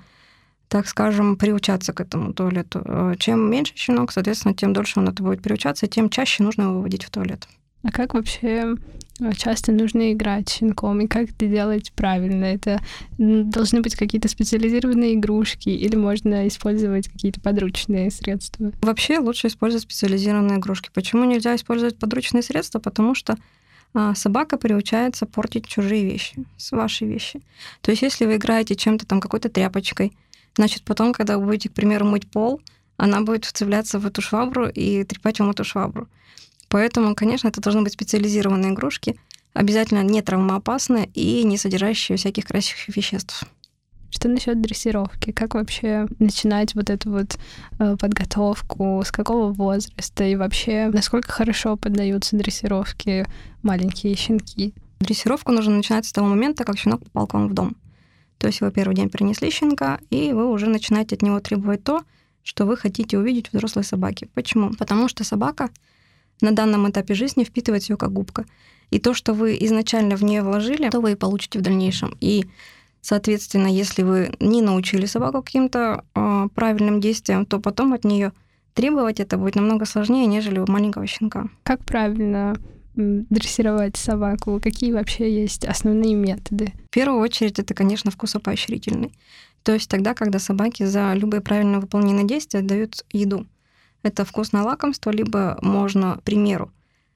так 0.68 0.88
скажем, 0.88 1.36
приучаться 1.36 1.92
к 1.92 2.00
этому 2.00 2.32
туалету. 2.32 2.82
Э, 2.84 3.14
чем 3.18 3.50
меньше 3.50 3.74
щенок, 3.76 4.12
соответственно, 4.12 4.54
тем 4.54 4.72
дольше 4.72 5.00
он 5.00 5.08
это 5.08 5.22
будет 5.22 5.42
приучаться, 5.42 5.86
тем 5.86 6.10
чаще 6.10 6.42
нужно 6.42 6.62
его 6.62 6.74
выводить 6.74 7.04
в 7.04 7.10
туалет. 7.10 7.46
А 7.84 7.90
как 7.90 8.14
вообще 8.14 8.76
э, 9.20 9.32
часто 9.36 9.70
нужно 9.70 10.12
играть 10.12 10.48
щенком, 10.48 11.02
и 11.02 11.06
как 11.06 11.30
это 11.30 11.46
делать 11.46 11.92
правильно? 11.92 12.44
Это 12.46 12.80
должны 13.18 13.82
быть 13.82 13.94
какие-то 13.94 14.28
специализированные 14.28 15.14
игрушки, 15.14 15.68
или 15.68 15.94
можно 15.94 16.48
использовать 16.48 17.08
какие-то 17.08 17.40
подручные 17.40 18.10
средства? 18.10 18.72
Вообще 18.80 19.18
лучше 19.18 19.48
использовать 19.48 19.82
специализированные 19.82 20.58
игрушки. 20.58 20.90
Почему 20.94 21.24
нельзя 21.24 21.54
использовать 21.54 21.98
подручные 21.98 22.42
средства? 22.42 22.78
Потому 22.78 23.14
что 23.14 23.36
а, 23.92 24.14
собака 24.14 24.56
приучается 24.56 25.24
портить 25.24 25.68
чужие 25.68 26.04
вещи, 26.04 26.44
ваши 26.72 27.04
вещи. 27.04 27.40
То 27.80 27.92
есть 27.92 28.02
если 28.02 28.26
вы 28.26 28.36
играете 28.36 28.74
чем-то 28.74 29.06
там, 29.06 29.20
какой-то 29.20 29.48
тряпочкой, 29.48 30.12
значит, 30.56 30.82
потом, 30.84 31.12
когда 31.12 31.38
вы 31.38 31.46
будете, 31.46 31.68
к 31.68 31.74
примеру, 31.74 32.06
мыть 32.06 32.30
пол, 32.30 32.60
она 32.96 33.20
будет 33.22 33.44
вцепляться 33.44 33.98
в 33.98 34.06
эту 34.06 34.22
швабру 34.22 34.68
и 34.68 35.04
трепать 35.04 35.40
вам 35.40 35.50
эту 35.50 35.64
швабру. 35.64 36.08
Поэтому, 36.68 37.14
конечно, 37.14 37.48
это 37.48 37.60
должны 37.60 37.82
быть 37.82 37.92
специализированные 37.92 38.72
игрушки, 38.72 39.16
обязательно 39.52 40.02
не 40.02 40.22
травмоопасные 40.22 41.06
и 41.14 41.44
не 41.44 41.56
содержащие 41.56 42.18
всяких 42.18 42.46
красящих 42.46 42.96
веществ. 42.96 43.44
Что 44.10 44.28
насчет 44.28 44.60
дрессировки? 44.60 45.32
Как 45.32 45.54
вообще 45.54 46.06
начинать 46.20 46.76
вот 46.76 46.88
эту 46.88 47.10
вот 47.10 47.36
э, 47.80 47.96
подготовку? 47.96 49.02
С 49.04 49.10
какого 49.10 49.52
возраста? 49.52 50.22
И 50.22 50.36
вообще, 50.36 50.88
насколько 50.92 51.32
хорошо 51.32 51.76
поддаются 51.76 52.36
дрессировке 52.36 53.26
маленькие 53.62 54.14
щенки? 54.14 54.72
Дрессировку 55.00 55.50
нужно 55.50 55.76
начинать 55.76 56.06
с 56.06 56.12
того 56.12 56.28
момента, 56.28 56.64
как 56.64 56.78
щенок 56.78 57.02
попал 57.02 57.26
к 57.26 57.34
вам 57.34 57.48
в 57.48 57.54
дом. 57.54 57.76
То 58.38 58.46
есть 58.48 58.60
вы 58.60 58.70
первый 58.70 58.94
день 58.94 59.10
принесли 59.10 59.50
щенка, 59.50 60.00
и 60.10 60.32
вы 60.32 60.50
уже 60.50 60.68
начинаете 60.68 61.16
от 61.16 61.22
него 61.22 61.40
требовать 61.40 61.84
то, 61.84 62.02
что 62.42 62.66
вы 62.66 62.76
хотите 62.76 63.18
увидеть 63.18 63.48
в 63.48 63.54
взрослой 63.54 63.84
собаке. 63.84 64.28
Почему? 64.34 64.70
Потому 64.72 65.08
что 65.08 65.24
собака 65.24 65.70
на 66.40 66.52
данном 66.52 66.88
этапе 66.90 67.14
жизни 67.14 67.44
впитывать 67.44 67.88
ее 67.88 67.96
как 67.96 68.12
губка. 68.12 68.44
И 68.90 68.98
то, 68.98 69.14
что 69.14 69.32
вы 69.32 69.56
изначально 69.60 70.16
в 70.16 70.22
нее 70.22 70.42
вложили, 70.42 70.90
то 70.90 71.00
вы 71.00 71.12
и 71.12 71.16
получите 71.16 71.58
в 71.58 71.62
дальнейшем. 71.62 72.16
И, 72.20 72.44
соответственно, 73.00 73.66
если 73.66 74.02
вы 74.02 74.34
не 74.40 74.62
научили 74.62 75.06
собаку 75.06 75.42
каким-то 75.42 76.04
э, 76.14 76.48
правильным 76.54 77.00
действиям, 77.00 77.46
то 77.46 77.58
потом 77.60 77.94
от 77.94 78.04
нее 78.04 78.32
требовать 78.74 79.20
это 79.20 79.38
будет 79.38 79.54
намного 79.54 79.86
сложнее, 79.86 80.26
нежели 80.26 80.58
у 80.58 80.70
маленького 80.70 81.06
щенка. 81.06 81.48
Как 81.62 81.84
правильно 81.84 82.56
дрессировать 82.94 83.96
собаку? 83.96 84.60
Какие 84.62 84.92
вообще 84.92 85.32
есть 85.34 85.64
основные 85.64 86.14
методы? 86.14 86.72
В 86.86 86.90
первую 86.90 87.20
очередь 87.20 87.58
это, 87.58 87.74
конечно, 87.74 88.10
вкусопоощрительный. 88.10 89.12
То 89.62 89.72
есть 89.72 89.88
тогда, 89.88 90.14
когда 90.14 90.38
собаки 90.38 90.84
за 90.84 91.14
любые 91.14 91.40
правильно 91.40 91.80
выполненные 91.80 92.26
действия 92.26 92.60
дают 92.60 93.04
еду 93.10 93.46
это 94.04 94.24
вкусное 94.24 94.62
лакомство, 94.62 95.10
либо 95.10 95.58
можно, 95.62 96.18
к 96.18 96.22
примеру, 96.22 96.70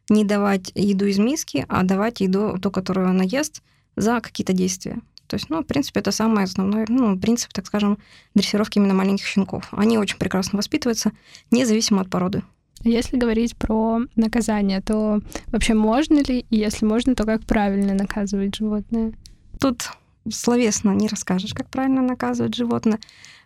не 0.09 0.25
давать 0.25 0.73
еду 0.75 1.05
из 1.05 1.19
миски, 1.19 1.65
а 1.69 1.85
давать 1.85 2.21
еду, 2.21 2.59
ту, 2.61 2.71
которую 2.71 3.09
она 3.09 3.23
ест, 3.25 3.63
за 3.95 4.21
какие-то 4.21 4.55
действия. 4.55 4.99
То 5.27 5.35
есть, 5.35 5.51
ну, 5.51 5.63
в 5.63 5.67
принципе, 5.67 6.01
это 6.01 6.11
самый 6.11 6.45
основной 6.45 6.87
ну, 6.89 7.19
принцип, 7.19 7.53
так 7.53 7.67
скажем, 7.67 7.99
дрессировки 8.35 8.79
именно 8.79 8.95
маленьких 8.95 9.27
щенков. 9.27 9.69
Они 9.73 9.99
очень 9.99 10.17
прекрасно 10.17 10.57
воспитываются, 10.57 11.13
независимо 11.51 12.01
от 12.01 12.09
породы. 12.09 12.43
Если 12.85 13.17
говорить 13.17 13.57
про 13.57 14.01
наказание, 14.15 14.81
то 14.81 15.21
вообще 15.49 15.75
можно 15.75 16.19
ли, 16.21 16.47
и 16.51 16.57
если 16.57 16.85
можно, 16.85 17.15
то 17.15 17.25
как 17.25 17.45
правильно 17.45 17.95
наказывать 17.95 18.55
животное? 18.55 19.13
Тут 19.59 19.91
словесно 20.31 20.91
не 20.91 21.09
расскажешь, 21.09 21.55
как 21.55 21.69
правильно 21.69 22.03
наказывать 22.03 22.55
животное. 22.55 23.01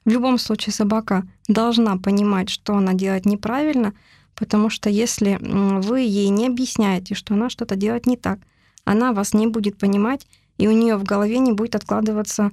В 0.05 0.11
любом 0.11 0.39
случае 0.39 0.73
собака 0.73 1.27
должна 1.49 1.97
понимать, 1.97 2.51
что 2.51 2.75
она 2.75 2.93
делает 2.93 3.25
неправильно, 3.25 3.95
потому 4.35 4.69
что 4.69 4.91
если 4.91 5.39
вы 5.41 6.01
ей 6.01 6.29
не 6.29 6.49
объясняете, 6.49 7.15
что 7.15 7.35
она 7.35 7.49
что-то 7.49 7.77
делает 7.77 8.07
не 8.07 8.17
так, 8.17 8.41
она 8.85 9.12
вас 9.12 9.33
не 9.33 9.47
будет 9.47 9.79
понимать, 9.79 10.27
и 10.59 10.67
у 10.69 10.73
нее 10.73 10.97
в 10.97 11.05
голове 11.05 11.39
не 11.39 11.53
будет 11.53 11.75
откладываться, 11.75 12.51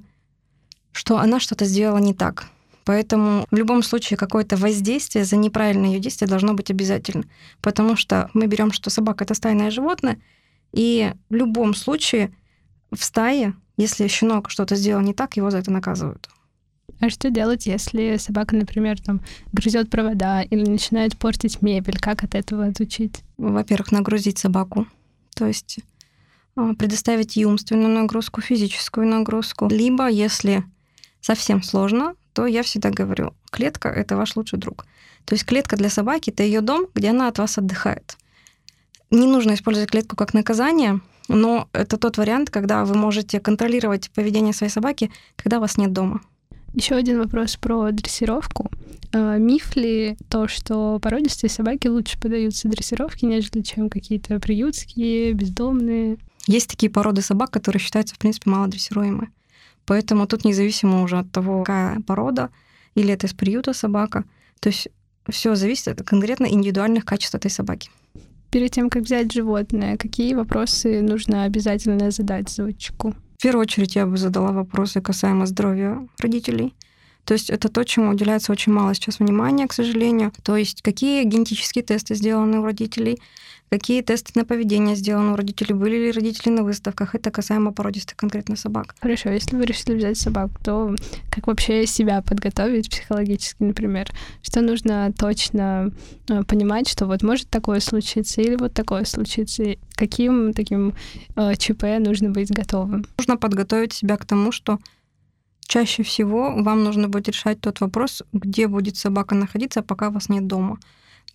что 0.92 1.18
она 1.18 1.40
что-то 1.40 1.64
сделала 1.64 1.98
не 1.98 2.14
так. 2.14 2.46
Поэтому 2.90 3.46
в 3.52 3.56
любом 3.56 3.84
случае 3.84 4.16
какое-то 4.16 4.56
воздействие 4.56 5.24
за 5.24 5.36
неправильное 5.36 5.90
ее 5.90 6.00
действие 6.00 6.28
должно 6.28 6.54
быть 6.54 6.72
обязательно. 6.72 7.22
Потому 7.62 7.94
что 7.94 8.28
мы 8.34 8.48
берем, 8.48 8.72
что 8.72 8.90
собака 8.90 9.22
это 9.22 9.34
стайное 9.34 9.70
животное, 9.70 10.18
и 10.72 11.12
в 11.28 11.34
любом 11.36 11.76
случае 11.76 12.34
в 12.90 13.04
стае, 13.04 13.54
если 13.76 14.08
щенок 14.08 14.50
что-то 14.50 14.74
сделал 14.74 15.02
не 15.02 15.14
так, 15.14 15.36
его 15.36 15.52
за 15.52 15.58
это 15.58 15.70
наказывают. 15.70 16.28
А 16.98 17.10
что 17.10 17.30
делать, 17.30 17.66
если 17.66 18.16
собака, 18.16 18.56
например, 18.56 19.00
там 19.00 19.20
грызет 19.52 19.88
провода 19.88 20.42
или 20.42 20.68
начинает 20.68 21.16
портить 21.16 21.62
мебель? 21.62 22.00
Как 22.00 22.24
от 22.24 22.34
этого 22.34 22.66
отучить? 22.66 23.22
Во-первых, 23.38 23.92
нагрузить 23.92 24.38
собаку. 24.38 24.88
То 25.36 25.46
есть 25.46 25.78
а, 26.56 26.74
предоставить 26.74 27.36
ей 27.36 27.44
умственную 27.44 27.90
нагрузку, 27.90 28.40
физическую 28.40 29.06
нагрузку. 29.06 29.68
Либо, 29.68 30.08
если 30.08 30.64
совсем 31.20 31.62
сложно, 31.62 32.14
то 32.32 32.46
я 32.46 32.62
всегда 32.62 32.90
говорю, 32.90 33.34
клетка— 33.50 33.88
это 33.90 34.16
ваш 34.16 34.36
лучший 34.36 34.58
друг. 34.58 34.86
То 35.24 35.34
есть 35.34 35.44
клетка 35.44 35.76
для 35.76 35.90
собаки— 35.90 36.30
это 36.30 36.42
ее 36.42 36.60
дом, 36.60 36.86
где 36.94 37.10
она 37.10 37.28
от 37.28 37.38
вас 37.38 37.58
отдыхает. 37.58 38.16
Не 39.10 39.26
нужно 39.26 39.54
использовать 39.54 39.90
клетку 39.90 40.16
как 40.16 40.34
наказание, 40.34 41.00
но 41.28 41.68
это 41.72 41.96
тот 41.96 42.16
вариант, 42.16 42.50
когда 42.50 42.84
вы 42.84 42.96
можете 42.96 43.40
контролировать 43.40 44.10
поведение 44.10 44.52
своей 44.52 44.72
собаки, 44.72 45.10
когда 45.36 45.60
вас 45.60 45.76
нет 45.76 45.92
дома. 45.92 46.20
Еще 46.74 46.94
один 46.94 47.18
вопрос 47.18 47.56
про 47.56 47.90
дрессировку. 47.90 48.70
А, 49.12 49.36
миф 49.38 49.74
ли 49.74 50.16
то, 50.28 50.46
что 50.46 51.00
породистые 51.00 51.50
собаки 51.50 51.88
лучше 51.88 52.18
подаются 52.20 52.68
дрессировке, 52.68 53.26
нежели 53.26 53.62
чем 53.62 53.90
какие-то 53.90 54.38
приютские, 54.38 55.32
бездомные? 55.32 56.18
Есть 56.46 56.70
такие 56.70 56.90
породы 56.90 57.22
собак, 57.22 57.50
которые 57.50 57.80
считаются, 57.80 58.14
в 58.14 58.18
принципе, 58.18 58.50
малодрессируемые. 58.50 59.30
Поэтому 59.90 60.28
тут 60.28 60.44
независимо 60.44 61.02
уже 61.02 61.18
от 61.18 61.32
того, 61.32 61.64
какая 61.64 61.98
порода, 62.00 62.50
или 62.94 63.12
это 63.12 63.26
из 63.26 63.34
приюта 63.34 63.72
собака, 63.72 64.22
то 64.60 64.68
есть 64.68 64.86
все 65.28 65.56
зависит 65.56 65.88
от 65.88 66.06
конкретно 66.06 66.46
индивидуальных 66.46 67.04
качеств 67.04 67.34
этой 67.34 67.50
собаки. 67.50 67.90
Перед 68.52 68.70
тем, 68.70 68.88
как 68.88 69.02
взять 69.02 69.32
животное, 69.32 69.96
какие 69.96 70.34
вопросы 70.34 71.02
нужно 71.02 71.42
обязательно 71.42 72.12
задать 72.12 72.48
заводчику? 72.48 73.16
В 73.36 73.42
первую 73.42 73.62
очередь 73.62 73.96
я 73.96 74.06
бы 74.06 74.16
задала 74.16 74.52
вопросы 74.52 75.00
касаемо 75.00 75.46
здоровья 75.46 76.06
родителей. 76.20 76.72
То 77.24 77.34
есть 77.34 77.50
это 77.50 77.68
то, 77.68 77.82
чему 77.82 78.10
уделяется 78.10 78.52
очень 78.52 78.72
мало 78.72 78.94
сейчас 78.94 79.18
внимания, 79.18 79.66
к 79.66 79.72
сожалению. 79.72 80.32
То 80.44 80.56
есть 80.56 80.82
какие 80.82 81.24
генетические 81.24 81.82
тесты 81.82 82.14
сделаны 82.14 82.60
у 82.60 82.64
родителей, 82.64 83.18
Какие 83.70 84.02
тесты 84.02 84.32
на 84.34 84.44
поведение 84.44 84.96
сделаны 84.96 85.32
у 85.32 85.36
родителей? 85.36 85.74
Были 85.74 85.96
ли 85.96 86.10
родители 86.10 86.50
на 86.50 86.64
выставках? 86.64 87.14
Это 87.14 87.30
касаемо 87.30 87.72
породистых 87.72 88.16
конкретно 88.16 88.56
собак. 88.56 88.96
Хорошо, 89.00 89.30
если 89.30 89.54
вы 89.54 89.64
решили 89.64 89.96
взять 89.96 90.18
собаку, 90.18 90.54
то 90.64 90.96
как 91.30 91.46
вообще 91.46 91.86
себя 91.86 92.20
подготовить 92.20 92.90
психологически, 92.90 93.62
например? 93.62 94.08
Что 94.42 94.60
нужно 94.60 95.12
точно 95.16 95.92
э, 96.28 96.42
понимать, 96.42 96.88
что 96.88 97.06
вот 97.06 97.22
может 97.22 97.48
такое 97.48 97.78
случиться 97.78 98.42
или 98.42 98.56
вот 98.56 98.74
такое 98.74 99.04
случится? 99.04 99.62
Каким 99.94 100.52
таким 100.52 100.94
э, 101.36 101.54
ЧП 101.54 101.84
нужно 102.00 102.30
быть 102.30 102.50
готовым? 102.50 103.04
Нужно 103.18 103.36
подготовить 103.36 103.92
себя 103.92 104.16
к 104.16 104.24
тому, 104.24 104.50
что 104.50 104.80
чаще 105.60 106.02
всего 106.02 106.60
вам 106.60 106.82
нужно 106.82 107.08
будет 107.08 107.28
решать 107.28 107.60
тот 107.60 107.80
вопрос, 107.80 108.24
где 108.32 108.66
будет 108.66 108.96
собака 108.96 109.36
находиться, 109.36 109.82
пока 109.82 110.10
вас 110.10 110.28
нет 110.28 110.48
дома. 110.48 110.80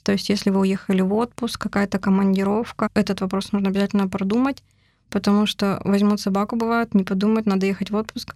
То 0.06 0.12
есть, 0.12 0.30
если 0.30 0.52
вы 0.52 0.60
уехали 0.60 1.02
в 1.02 1.12
отпуск, 1.16 1.60
какая-то 1.60 1.98
командировка, 1.98 2.90
этот 2.94 3.22
вопрос 3.22 3.52
нужно 3.52 3.70
обязательно 3.70 4.08
продумать, 4.08 4.62
потому 5.10 5.48
что 5.48 5.82
возьмут 5.84 6.22
собаку, 6.22 6.56
бывает, 6.56 6.94
не 6.94 7.04
подумают, 7.04 7.48
надо 7.48 7.66
ехать 7.66 7.90
в 7.90 7.96
отпуск. 7.96 8.36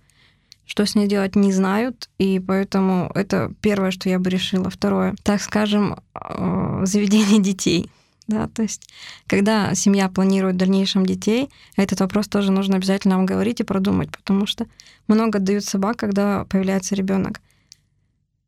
Что 0.66 0.88
с 0.88 0.96
ней 0.96 1.08
делать, 1.08 1.36
не 1.36 1.54
знают, 1.54 2.10
и 2.18 2.40
поэтому 2.40 3.12
это 3.14 3.54
первое, 3.62 3.92
что 3.92 4.10
я 4.10 4.18
бы 4.18 4.32
решила. 4.32 4.72
Второе, 4.72 5.16
так 5.22 5.42
скажем, 5.42 6.00
э, 6.16 6.82
заведение 6.86 7.40
детей. 7.40 7.92
Да, 8.28 8.48
то 8.48 8.64
есть, 8.64 8.90
когда 9.28 9.76
семья 9.76 10.10
планирует 10.10 10.56
в 10.56 10.60
дальнейшем 10.60 11.06
детей, 11.06 11.50
этот 11.76 12.00
вопрос 12.00 12.28
тоже 12.28 12.52
нужно 12.52 12.78
обязательно 12.78 13.18
вам 13.18 13.28
говорить 13.28 13.60
и 13.60 13.64
продумать, 13.64 14.10
потому 14.12 14.48
что 14.48 14.66
много 15.08 15.38
дают 15.38 15.66
собак, 15.66 15.98
когда 15.98 16.46
появляется 16.46 16.96
ребенок. 16.96 17.42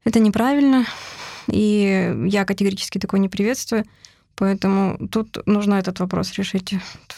Это 0.06 0.20
неправильно, 0.20 0.86
и 1.48 2.28
я 2.28 2.46
категорически 2.46 2.98
такое 2.98 3.20
не 3.20 3.30
приветствую. 3.30 3.86
Поэтому 4.36 5.08
тут 5.10 5.46
нужно 5.46 5.76
этот 5.76 6.00
вопрос 6.00 6.34
решить. 6.34 6.74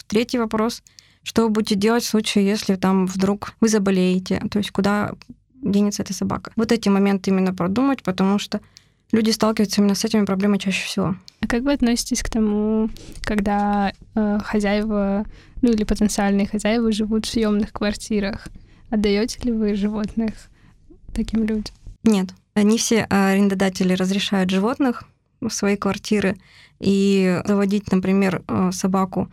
Третий 0.06 0.38
вопрос. 0.38 0.82
Что 1.22 1.44
вы 1.44 1.48
будете 1.48 1.74
делать 1.74 2.04
в 2.04 2.08
случае, 2.08 2.46
если 2.46 2.76
там 2.76 3.06
вдруг 3.06 3.54
вы 3.60 3.68
заболеете? 3.68 4.42
То 4.50 4.58
есть 4.58 4.70
куда 4.70 5.12
денется 5.62 6.02
эта 6.02 6.12
собака? 6.12 6.52
Вот 6.56 6.70
эти 6.70 6.88
моменты 6.90 7.30
именно 7.30 7.54
продумать, 7.54 8.02
потому 8.02 8.38
что 8.38 8.60
люди 9.10 9.30
сталкиваются 9.30 9.80
именно 9.80 9.94
с 9.94 10.04
этими 10.04 10.24
проблемами 10.24 10.58
чаще 10.58 10.84
всего. 10.84 11.16
А 11.40 11.46
как 11.46 11.62
вы 11.62 11.72
относитесь 11.72 12.22
к 12.22 12.28
тому, 12.28 12.90
когда 13.22 13.92
э, 14.14 14.38
хозяева, 14.44 15.24
ну 15.62 15.70
или 15.70 15.84
потенциальные 15.84 16.46
хозяева 16.46 16.92
живут 16.92 17.24
в 17.24 17.30
съемных 17.30 17.72
квартирах? 17.72 18.48
Отдаете 18.90 19.40
ли 19.44 19.52
вы 19.52 19.74
животных 19.74 20.34
таким 21.14 21.44
людям? 21.44 21.74
Нет. 22.04 22.34
Не 22.54 22.78
все 22.78 23.04
арендодатели 23.04 23.94
разрешают 23.94 24.50
животных 24.50 25.04
в 25.40 25.50
свои 25.50 25.76
квартиры 25.76 26.36
и 26.78 27.40
заводить, 27.44 27.90
например, 27.90 28.42
э, 28.46 28.70
собаку, 28.72 29.28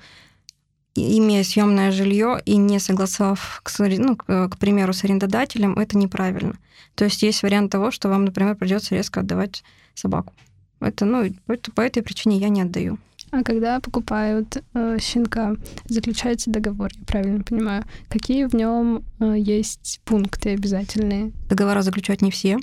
имея 0.96 1.44
съемное 1.44 1.92
жилье 1.92 2.42
и 2.46 2.58
не 2.58 2.80
согласовав, 2.80 3.62
ну, 3.80 4.16
к 4.16 4.58
примеру, 4.60 4.94
с 4.94 5.04
арендодателем, 5.04 5.78
это 5.78 5.98
неправильно. 5.98 6.56
То 6.96 7.06
есть 7.06 7.22
есть 7.24 7.44
вариант 7.44 7.72
того, 7.72 7.92
что 7.92 8.10
вам, 8.10 8.26
например, 8.26 8.56
придется 8.56 8.96
резко 8.96 9.22
отдавать 9.22 9.64
собаку. 9.94 10.34
Это, 10.80 11.06
ну, 11.06 11.32
это, 11.48 11.72
по 11.72 11.82
этой 11.82 12.04
причине 12.04 12.38
я 12.38 12.50
не 12.50 12.62
отдаю. 12.62 12.98
А 13.32 13.44
когда 13.44 13.80
покупают 13.80 14.62
э, 14.74 14.98
щенка, 15.00 15.56
заключается 15.86 16.52
договор, 16.52 16.92
я 16.94 17.06
правильно 17.06 17.44
понимаю. 17.44 17.86
Какие 18.10 18.46
в 18.46 18.54
нем 18.54 19.04
э, 19.20 19.36
есть 19.38 20.02
пункты 20.04 20.50
обязательные? 20.50 21.32
Договора 21.48 21.82
заключать 21.82 22.22
не 22.22 22.30
все. 22.30 22.60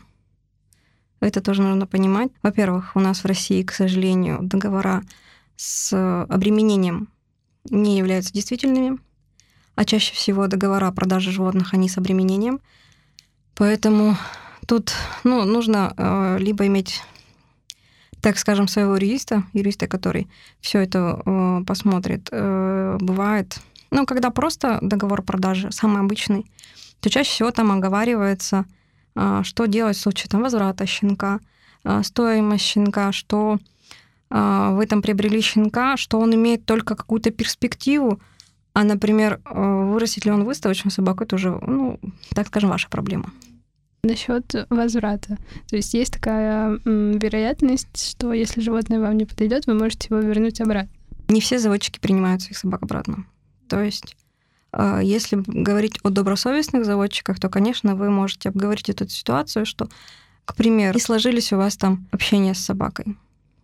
Это 1.20 1.40
тоже 1.40 1.62
нужно 1.62 1.86
понимать. 1.86 2.30
Во-первых, 2.42 2.94
у 2.94 3.00
нас 3.00 3.24
в 3.24 3.26
России, 3.26 3.62
к 3.62 3.72
сожалению, 3.72 4.40
договора 4.42 5.02
с 5.56 6.24
обременением 6.28 7.08
не 7.70 7.98
являются 7.98 8.32
действительными, 8.32 8.98
а 9.74 9.84
чаще 9.84 10.14
всего 10.14 10.46
договора 10.46 10.88
о 10.88 10.92
продаже 10.92 11.32
животных, 11.32 11.74
они 11.74 11.88
с 11.88 11.98
обременением. 11.98 12.60
Поэтому 13.54 14.16
тут 14.66 14.92
ну, 15.24 15.44
нужно 15.44 15.92
э, 15.96 16.36
либо 16.38 16.66
иметь, 16.66 17.02
так 18.20 18.38
скажем, 18.38 18.68
своего 18.68 18.94
юриста, 18.94 19.44
юриста, 19.52 19.86
который 19.86 20.28
все 20.60 20.80
это 20.80 21.20
э, 21.24 21.60
посмотрит. 21.66 22.28
Э, 22.32 22.96
бывает, 23.00 23.60
ну, 23.90 24.06
когда 24.06 24.30
просто 24.30 24.78
договор 24.82 25.22
продажи, 25.22 25.70
самый 25.72 26.00
обычный, 26.00 26.50
то 27.00 27.10
чаще 27.10 27.30
всего 27.30 27.50
там 27.50 27.72
оговаривается– 27.72 28.64
а, 29.20 29.42
что 29.42 29.66
делать 29.66 29.96
в 29.96 30.00
случае 30.00 30.28
там, 30.28 30.42
возврата 30.42 30.86
щенка, 30.86 31.40
а, 31.82 32.04
стоимость 32.04 32.64
щенка, 32.64 33.10
что 33.10 33.58
а, 34.30 34.70
вы 34.70 34.86
там 34.86 35.02
приобрели 35.02 35.40
щенка, 35.40 35.96
что 35.96 36.20
он 36.20 36.32
имеет 36.36 36.64
только 36.64 36.94
какую-то 36.94 37.32
перспективу, 37.32 38.20
а, 38.74 38.84
например, 38.84 39.40
вырастет 39.44 40.24
ли 40.24 40.30
он 40.30 40.44
выставочную 40.44 40.92
собаку, 40.92 41.24
это 41.24 41.34
уже, 41.34 41.50
ну, 41.50 41.98
так 42.32 42.46
скажем, 42.46 42.70
ваша 42.70 42.88
проблема. 42.88 43.32
Насчет 44.02 44.66
возврата. 44.70 45.36
То 45.68 45.76
есть 45.76 45.92
есть 45.94 46.12
такая 46.12 46.78
м, 46.84 47.18
вероятность, 47.18 48.10
что 48.10 48.32
если 48.32 48.60
животное 48.60 49.00
вам 49.00 49.16
не 49.16 49.24
подойдет, 49.24 49.66
вы 49.66 49.74
можете 49.74 50.08
его 50.10 50.20
вернуть 50.20 50.60
обратно. 50.60 50.90
Не 51.28 51.40
все 51.40 51.58
заводчики 51.58 51.98
принимают 51.98 52.42
своих 52.42 52.58
собак 52.58 52.82
обратно. 52.82 53.26
То 53.68 53.82
есть 53.82 54.16
а, 54.72 55.00
если 55.00 55.42
говорить 55.46 55.98
о 56.02 56.10
добросовестных 56.10 56.84
заводчиках, 56.84 57.40
то, 57.40 57.48
конечно, 57.48 57.96
вы 57.96 58.10
можете 58.10 58.50
обговорить 58.50 58.88
эту 58.88 59.08
ситуацию, 59.08 59.66
что, 59.66 59.88
к 60.44 60.54
примеру, 60.54 60.94
не 60.94 61.00
сложились 61.00 61.52
у 61.52 61.56
вас 61.56 61.76
там 61.76 62.06
общения 62.12 62.54
с 62.54 62.58
собакой. 62.58 63.16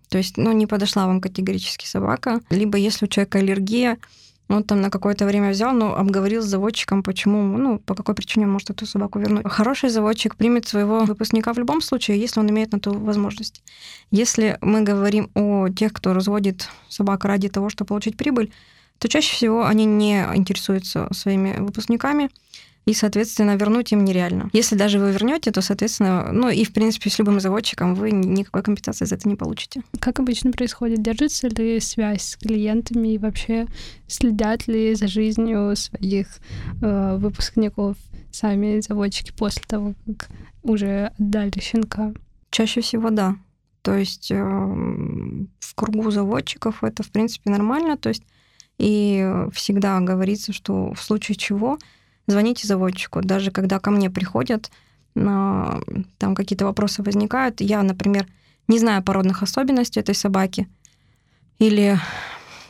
То 0.09 0.19
есть, 0.19 0.37
ну, 0.37 0.53
не 0.53 0.67
подошла 0.67 1.07
вам 1.07 1.21
категорически 1.21 1.87
собака. 1.87 2.41
Либо 2.51 2.79
если 2.79 3.07
у 3.07 3.09
человека 3.09 3.39
аллергия, 3.39 3.99
он 4.49 4.63
там 4.63 4.81
на 4.81 4.91
какое-то 4.91 5.25
время 5.25 5.51
взял, 5.51 5.73
но 5.73 5.97
обговорил 5.97 6.43
с 6.43 6.47
заводчиком, 6.47 7.03
почему, 7.03 7.57
ну, 7.57 7.79
по 7.79 7.95
какой 7.95 8.15
причине 8.15 8.47
он 8.47 8.53
может 8.53 8.71
эту 8.71 8.87
собаку 8.87 9.19
вернуть. 9.19 9.49
Хороший 9.49 9.89
заводчик 9.89 10.37
примет 10.37 10.67
своего 10.67 11.05
выпускника 11.05 11.53
в 11.53 11.59
любом 11.59 11.81
случае, 11.81 12.21
если 12.21 12.41
он 12.41 12.51
имеет 12.51 12.73
на 12.73 12.81
то 12.81 12.91
возможность. 12.91 13.63
Если 14.11 14.59
мы 14.61 14.83
говорим 14.83 15.31
о 15.35 15.69
тех, 15.69 15.93
кто 15.93 16.13
разводит 16.13 16.69
собак 16.89 17.25
ради 17.25 17.49
того, 17.49 17.71
чтобы 17.71 17.89
получить 17.89 18.17
прибыль, 18.17 18.53
то 19.05 19.09
чаще 19.09 19.35
всего 19.35 19.67
они 19.67 19.85
не 19.85 20.27
интересуются 20.35 21.09
своими 21.13 21.59
выпускниками, 21.59 22.31
и, 22.87 22.95
соответственно, 22.95 23.55
вернуть 23.55 23.93
им 23.93 24.03
нереально. 24.03 24.49
Если 24.55 24.77
даже 24.77 24.99
вы 24.99 25.13
вернете, 25.13 25.51
то, 25.51 25.61
соответственно, 25.61 26.31
ну 26.33 26.49
и, 26.49 26.65
в 26.65 26.73
принципе, 26.73 27.11
с 27.11 27.19
любым 27.19 27.39
заводчиком 27.39 27.95
вы 27.95 28.13
никакой 28.13 28.63
компенсации 28.63 29.05
за 29.05 29.17
это 29.17 29.29
не 29.29 29.37
получите. 29.37 29.83
Как 30.01 30.21
обычно 30.21 30.53
происходит? 30.53 31.03
Держится 31.03 31.49
ли 31.49 31.81
связь 31.81 32.23
с 32.23 32.37
клиентами 32.37 33.09
и 33.09 33.19
вообще 33.19 33.67
следят 34.07 34.67
ли 34.69 34.95
за 34.95 35.07
жизнью 35.07 35.77
своих 35.77 36.29
э, 36.81 37.19
выпускников 37.19 37.99
сами 38.33 38.81
заводчики 38.81 39.33
после 39.37 39.65
того, 39.69 39.93
как 40.07 40.31
уже 40.63 41.13
отдали 41.19 41.61
щенка? 41.61 42.15
Чаще 42.49 42.81
всего 42.81 43.11
да. 43.11 43.37
То 43.83 43.95
есть 43.95 44.31
э, 44.31 44.43
в 44.43 45.75
кругу 45.75 46.11
заводчиков 46.11 46.83
это, 46.83 47.03
в 47.03 47.11
принципе, 47.11 47.51
нормально. 47.51 47.99
То 47.99 48.09
есть 48.09 48.23
и 48.79 49.47
всегда 49.53 50.01
говорится, 50.01 50.53
что 50.53 50.93
в 50.95 51.03
случае 51.03 51.37
чего 51.37 51.79
звоните 52.27 52.67
заводчику. 52.67 53.21
Даже 53.23 53.51
когда 53.51 53.79
ко 53.79 53.91
мне 53.91 54.11
приходят, 54.11 54.71
там 55.15 56.35
какие-то 56.35 56.65
вопросы 56.65 57.03
возникают, 57.03 57.61
я, 57.61 57.83
например, 57.83 58.27
не 58.67 58.79
знаю 58.79 59.03
породных 59.03 59.43
особенностей 59.43 60.01
этой 60.01 60.15
собаки 60.15 60.69
или, 61.59 61.99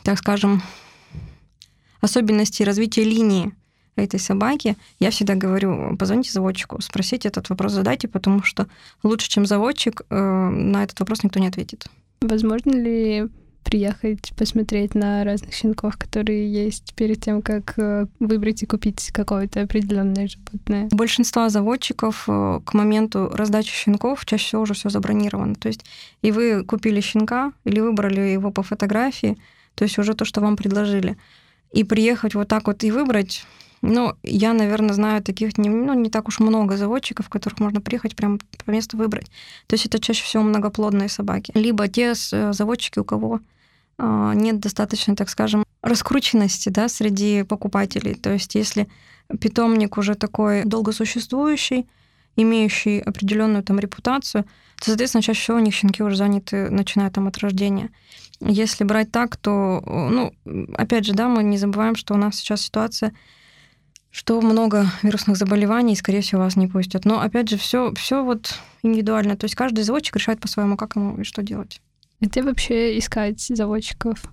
так 0.03 0.19
скажем, 0.19 0.61
особенностей 2.01 2.63
развития 2.63 3.03
линии 3.03 3.53
этой 3.95 4.19
собаки, 4.19 4.75
я 4.99 5.09
всегда 5.09 5.35
говорю, 5.35 5.95
позвоните 5.97 6.31
заводчику, 6.31 6.81
спросите 6.81 7.29
этот 7.29 7.49
вопрос, 7.49 7.71
задайте, 7.71 8.07
потому 8.07 8.43
что 8.43 8.67
лучше, 9.03 9.29
чем 9.29 9.45
заводчик, 9.45 10.01
э, 10.09 10.15
на 10.15 10.83
этот 10.83 10.99
вопрос 10.99 11.23
никто 11.23 11.39
не 11.39 11.47
ответит. 11.47 11.87
Возможно 12.21 12.71
ли 12.71 13.27
приехать 13.65 14.31
посмотреть 14.37 14.95
на 14.95 15.23
разных 15.23 15.53
щенков, 15.53 15.97
которые 15.97 16.49
есть 16.49 16.93
перед 16.93 17.19
тем, 17.21 17.41
как 17.41 17.73
э, 17.77 18.05
выбрать 18.19 18.63
и 18.63 18.65
купить 18.65 19.09
какое-то 19.11 19.63
определенное 19.63 20.27
животное. 20.27 20.87
Большинство 20.91 21.49
заводчиков 21.49 22.25
э, 22.27 22.61
к 22.63 22.73
моменту 22.73 23.29
раздачи 23.33 23.73
щенков 23.73 24.25
чаще 24.25 24.45
всего 24.45 24.61
уже 24.61 24.75
все 24.75 24.89
забронировано. 24.89 25.55
То 25.55 25.67
есть 25.67 25.83
и 26.21 26.31
вы 26.31 26.63
купили 26.63 27.01
щенка 27.01 27.51
или 27.65 27.79
выбрали 27.79 28.21
его 28.21 28.51
по 28.51 28.63
фотографии, 28.63 29.37
то 29.73 29.83
есть 29.83 29.97
уже 29.97 30.13
то, 30.13 30.25
что 30.25 30.41
вам 30.41 30.55
предложили. 30.55 31.17
И 31.73 31.83
приехать 31.83 32.35
вот 32.35 32.47
так 32.47 32.67
вот 32.67 32.83
и 32.83 32.91
выбрать, 32.91 33.45
ну, 33.81 34.13
я, 34.23 34.53
наверное, 34.53 34.93
знаю 34.93 35.23
таких 35.23 35.57
не, 35.57 35.69
ну, 35.69 35.93
не 35.93 36.09
так 36.09 36.27
уж 36.27 36.39
много 36.39 36.77
заводчиков, 36.77 37.29
которых 37.29 37.59
можно 37.59 37.81
приехать 37.81 38.15
прям 38.15 38.39
по 38.63 38.71
месту 38.71 38.95
выбрать. 38.95 39.25
То 39.67 39.73
есть 39.73 39.87
это 39.87 39.99
чаще 39.99 40.23
всего 40.23 40.43
многоплодные 40.43 41.09
собаки. 41.09 41.51
Либо 41.55 41.87
те 41.87 42.13
э, 42.31 42.53
заводчики, 42.53 42.99
у 42.99 43.03
кого 43.03 43.41
нет 43.97 44.59
достаточно, 44.59 45.15
так 45.15 45.29
скажем, 45.29 45.63
раскрученности 45.81 46.69
да, 46.69 46.89
среди 46.89 47.43
покупателей. 47.43 48.15
То 48.15 48.33
есть 48.33 48.55
если 48.55 48.87
питомник 49.39 49.97
уже 49.97 50.15
такой 50.15 50.63
долгосуществующий, 50.65 51.87
имеющий 52.35 52.99
определенную 52.99 53.63
там 53.63 53.79
репутацию, 53.79 54.43
то, 54.77 54.85
соответственно, 54.85 55.21
чаще 55.21 55.39
всего 55.39 55.57
у 55.57 55.61
них 55.61 55.73
щенки 55.73 56.03
уже 56.03 56.17
заняты, 56.17 56.69
начиная 56.69 57.09
там 57.09 57.27
от 57.27 57.37
рождения. 57.37 57.91
Если 58.41 58.83
брать 58.83 59.11
так, 59.11 59.37
то, 59.37 59.81
ну, 59.85 60.33
опять 60.75 61.05
же, 61.05 61.13
да, 61.13 61.29
мы 61.29 61.43
не 61.43 61.57
забываем, 61.57 61.95
что 61.95 62.13
у 62.13 62.17
нас 62.17 62.35
сейчас 62.35 62.61
ситуация, 62.61 63.13
что 64.11 64.41
много 64.41 64.87
вирусных 65.01 65.37
заболеваний, 65.37 65.95
скорее 65.95 66.21
всего, 66.21 66.41
вас 66.41 66.57
не 66.57 66.67
пустят. 66.67 67.05
Но, 67.05 67.21
опять 67.21 67.49
же, 67.49 67.57
все, 67.57 67.93
все 67.93 68.23
вот 68.23 68.59
индивидуально. 68.83 69.37
То 69.37 69.45
есть 69.45 69.55
каждый 69.55 69.83
заводчик 69.83 70.17
решает 70.17 70.41
по-своему, 70.41 70.75
как 70.75 70.97
ему 70.97 71.17
и 71.17 71.23
что 71.23 71.41
делать. 71.41 71.81
Где 72.21 72.41
вообще 72.41 72.97
искать 72.97 73.41
заводчиков? 73.41 74.23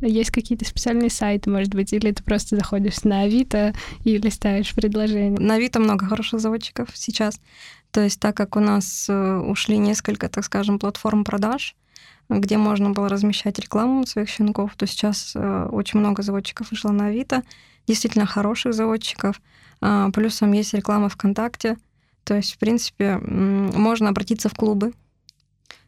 Есть 0.00 0.30
какие-то 0.30 0.64
специальные 0.64 1.10
сайты, 1.10 1.50
может 1.50 1.74
быть, 1.74 1.92
или 1.92 2.10
ты 2.10 2.22
просто 2.22 2.56
заходишь 2.56 3.04
на 3.04 3.22
Авито 3.22 3.74
и 4.04 4.16
листаешь 4.16 4.74
предложения? 4.74 5.38
На 5.38 5.54
Авито 5.54 5.78
много 5.78 6.06
хороших 6.06 6.40
заводчиков 6.40 6.88
сейчас. 6.94 7.40
То 7.90 8.02
есть 8.02 8.20
так 8.20 8.36
как 8.36 8.56
у 8.56 8.60
нас 8.60 9.06
э, 9.08 9.38
ушли 9.38 9.76
несколько, 9.76 10.28
так 10.28 10.44
скажем, 10.44 10.78
платформ 10.78 11.24
продаж, 11.24 11.74
где 12.28 12.56
можно 12.56 12.90
было 12.90 13.08
размещать 13.08 13.58
рекламу 13.58 14.06
своих 14.06 14.28
щенков, 14.28 14.74
то 14.76 14.86
сейчас 14.86 15.32
э, 15.34 15.68
очень 15.70 15.98
много 15.98 16.22
заводчиков 16.22 16.70
вышло 16.70 16.92
на 16.92 17.06
Авито, 17.06 17.42
действительно 17.86 18.26
хороших 18.26 18.72
заводчиков. 18.72 19.40
А, 19.80 20.10
плюсом 20.10 20.52
есть 20.52 20.74
реклама 20.74 21.08
ВКонтакте. 21.08 21.76
То 22.24 22.36
есть, 22.36 22.54
в 22.54 22.58
принципе, 22.58 23.18
можно 23.18 24.10
обратиться 24.10 24.48
в 24.48 24.54
клубы, 24.54 24.92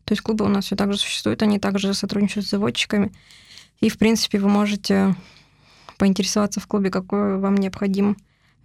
то 0.05 0.13
есть 0.13 0.23
клубы 0.23 0.45
у 0.45 0.49
нас 0.49 0.67
все 0.67 0.77
так 0.77 0.93
же 0.93 0.99
существуют, 0.99 1.43
они 1.43 1.59
также 1.59 1.95
сотрудничают 1.95 2.47
с 2.47 2.51
заводчиками. 2.51 3.13
И, 3.81 3.89
в 3.89 3.99
принципе, 3.99 4.39
вы 4.39 4.49
можете 4.49 5.15
поинтересоваться 5.99 6.61
в 6.61 6.67
клубе, 6.67 6.91
какой 6.91 7.39
вам 7.39 7.57
необходим 7.57 8.17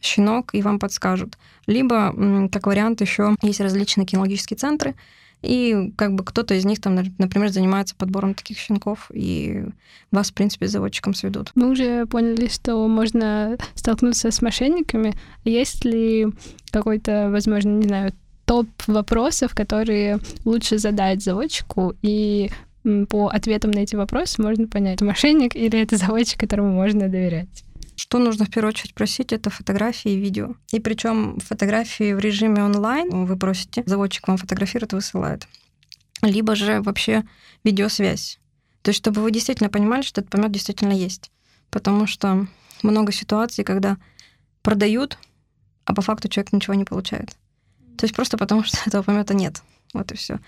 щенок, 0.02 0.54
и 0.54 0.62
вам 0.62 0.80
подскажут. 0.80 1.38
Либо, 1.66 2.14
как 2.52 2.68
вариант, 2.68 3.02
еще 3.02 3.36
есть 3.42 3.60
различные 3.60 4.06
кинологические 4.06 4.58
центры, 4.58 4.96
и 5.44 5.94
как 5.96 6.16
бы 6.16 6.24
кто-то 6.24 6.56
из 6.56 6.66
них 6.66 6.82
там, 6.82 6.96
например, 6.96 7.50
занимается 7.50 7.96
подбором 7.96 8.34
таких 8.34 8.58
щенков, 8.58 9.12
и 9.14 9.66
вас, 10.12 10.32
в 10.32 10.34
принципе, 10.34 10.68
с 10.68 10.72
заводчиком 10.72 11.14
сведут. 11.14 11.52
Мы 11.54 11.70
уже 11.70 12.08
поняли, 12.08 12.48
что 12.48 12.88
можно 12.88 13.58
столкнуться 13.76 14.32
с 14.32 14.42
мошенниками. 14.42 15.14
Есть 15.44 15.86
ли 15.86 16.28
какой-то, 16.72 17.30
возможно, 17.32 17.70
не 17.70 17.88
знаю, 17.88 18.14
топ 18.48 18.68
вопросов, 18.88 19.54
которые 19.54 20.20
лучше 20.46 20.80
задать 20.80 21.22
заводчику, 21.22 21.94
и 22.02 22.50
по 23.10 23.28
ответам 23.28 23.72
на 23.72 23.80
эти 23.80 23.96
вопросы 23.96 24.42
можно 24.42 24.68
понять, 24.68 24.96
это 24.96 25.06
мошенник 25.06 25.56
или 25.56 25.78
это 25.80 25.98
заводчик, 25.98 26.40
которому 26.40 26.72
можно 26.72 27.10
доверять. 27.10 27.64
Что 27.98 28.20
нужно 28.20 28.46
в 28.46 28.50
первую 28.50 28.70
очередь 28.70 28.94
просить, 28.94 29.34
это 29.34 29.50
фотографии 29.50 30.12
и 30.12 30.20
видео. 30.20 30.56
И 30.72 30.80
причем 30.80 31.40
фотографии 31.40 32.14
в 32.14 32.20
режиме 32.20 32.64
онлайн 32.64 33.26
вы 33.26 33.36
просите, 33.38 33.84
заводчик 33.86 34.28
вам 34.28 34.38
фотографирует, 34.38 34.94
высылает. 34.94 35.48
Либо 36.22 36.56
же 36.56 36.82
вообще 36.82 37.26
видеосвязь. 37.66 38.40
То 38.82 38.90
есть, 38.90 39.00
чтобы 39.00 39.22
вы 39.22 39.32
действительно 39.32 39.70
понимали, 39.70 40.04
что 40.04 40.22
этот 40.22 40.32
помет 40.32 40.52
действительно 40.52 40.94
есть. 40.94 41.32
Потому 41.70 42.08
что 42.08 42.48
много 42.82 43.12
ситуаций, 43.12 43.66
когда 43.66 43.98
продают, 44.62 45.18
а 45.84 45.94
по 45.94 46.02
факту 46.02 46.30
человек 46.30 46.54
ничего 46.54 46.76
не 46.76 46.86
получает. 46.86 47.36
То 47.98 48.06
есть 48.06 48.16
просто 48.16 48.38
потому, 48.38 48.64
что 48.64 48.78
этого 48.86 49.04
помета 49.04 49.34
нет. 49.34 49.62
Вот 49.94 50.12
и 50.12 50.16
все. 50.16 50.40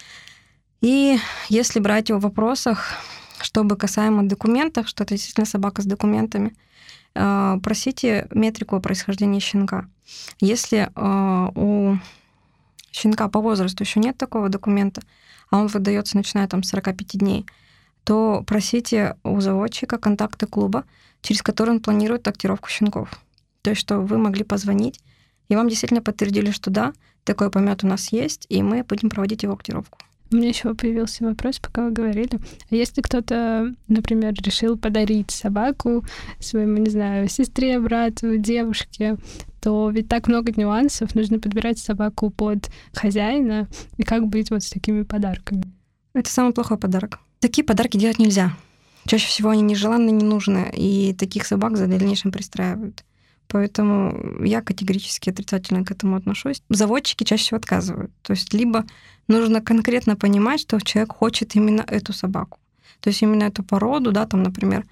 И 0.82 1.18
если 1.50 1.80
брать 1.80 2.12
о 2.12 2.20
вопросах, 2.20 2.94
чтобы 3.42 3.76
касаемо 3.76 4.24
документов, 4.24 4.88
что 4.88 5.04
это 5.04 5.16
действительно 5.16 5.46
собака 5.46 5.82
с 5.82 5.86
документами, 5.86 6.56
э, 7.16 7.58
просите 7.64 8.28
метрику 8.32 8.76
о 8.76 8.80
происхождении 8.80 9.40
щенка. 9.40 9.88
Если 10.40 10.90
э, 10.96 11.52
у 11.56 11.98
щенка 12.92 13.28
по 13.28 13.42
возрасту 13.42 13.84
еще 13.84 14.00
нет 14.00 14.18
такого 14.18 14.50
документа, 14.50 15.02
а 15.50 15.58
он 15.58 15.68
выдается 15.68 16.18
начиная 16.18 16.48
там 16.48 16.64
с 16.64 16.70
45 16.70 17.18
дней, 17.18 17.46
то 18.04 18.44
просите 18.48 19.18
у 19.24 19.40
заводчика 19.42 19.98
контакты 19.98 20.48
клуба, 20.48 20.86
через 21.22 21.42
который 21.42 21.72
он 21.72 21.80
планирует 21.82 22.24
тактировку 22.24 22.70
щенков. 22.70 23.20
То 23.62 23.72
есть, 23.72 23.82
что 23.82 24.00
вы 24.00 24.18
могли 24.18 24.44
позвонить, 24.44 25.02
и 25.50 25.56
вам 25.56 25.68
действительно 25.68 26.02
подтвердили, 26.02 26.52
что 26.52 26.70
да, 26.70 26.94
такой 27.24 27.52
помет 27.52 27.84
у 27.84 27.88
нас 27.88 28.12
есть, 28.12 28.46
и 28.50 28.62
мы 28.64 28.84
будем 28.84 29.10
проводить 29.10 29.44
его 29.44 29.54
актировку. 29.54 30.00
У 30.32 30.36
меня 30.36 30.50
еще 30.50 30.76
появился 30.76 31.24
вопрос, 31.24 31.58
пока 31.58 31.86
вы 31.86 31.92
говорили. 31.92 32.40
А 32.70 32.76
если 32.76 33.02
кто-то, 33.02 33.74
например, 33.88 34.34
решил 34.36 34.78
подарить 34.78 35.32
собаку 35.32 36.06
своему, 36.40 36.78
не 36.78 36.90
знаю, 36.92 37.28
сестре, 37.30 37.80
брату, 37.80 38.38
девушке, 38.38 39.18
то 39.60 39.90
ведь 39.90 40.08
так 40.08 40.28
много 40.28 40.52
нюансов. 40.56 41.16
Нужно 41.16 41.40
подбирать 41.40 41.80
собаку 41.80 42.30
под 42.30 42.70
хозяина. 42.94 43.68
И 43.98 44.04
как 44.04 44.28
быть 44.28 44.52
вот 44.52 44.64
с 44.64 44.70
такими 44.70 45.02
подарками? 45.02 45.64
Это 46.14 46.30
самый 46.30 46.54
плохой 46.54 46.78
подарок. 46.78 47.20
Такие 47.40 47.64
подарки 47.64 47.98
делать 47.98 48.20
нельзя. 48.20 48.54
Чаще 49.06 49.28
всего 49.28 49.50
они 49.50 49.64
нежеланны, 49.64 50.12
не 50.12 50.24
нужны, 50.24 50.72
и 50.76 51.14
таких 51.14 51.48
собак 51.48 51.78
за 51.78 51.88
дальнейшем 51.88 52.32
пристраивают. 52.32 53.04
Поэтому 53.52 54.44
я 54.44 54.62
категорически 54.62 55.32
отрицательно 55.32 55.84
к 55.84 55.92
этому 55.92 56.16
отношусь. 56.16 56.62
Заводчики 56.70 57.24
чаще 57.24 57.44
всего 57.44 57.58
отказывают. 57.58 58.12
То 58.22 58.34
есть 58.34 58.54
либо 58.54 58.86
нужно 59.28 59.60
конкретно 59.60 60.16
понимать, 60.16 60.62
что 60.62 60.80
человек 60.80 61.14
хочет 61.14 61.56
именно 61.56 61.82
эту 61.82 62.14
собаку. 62.14 62.60
То 63.00 63.10
есть 63.10 63.24
именно 63.24 63.44
эту 63.44 63.64
породу, 63.64 64.12
да, 64.12 64.28
там, 64.28 64.44
например. 64.44 64.86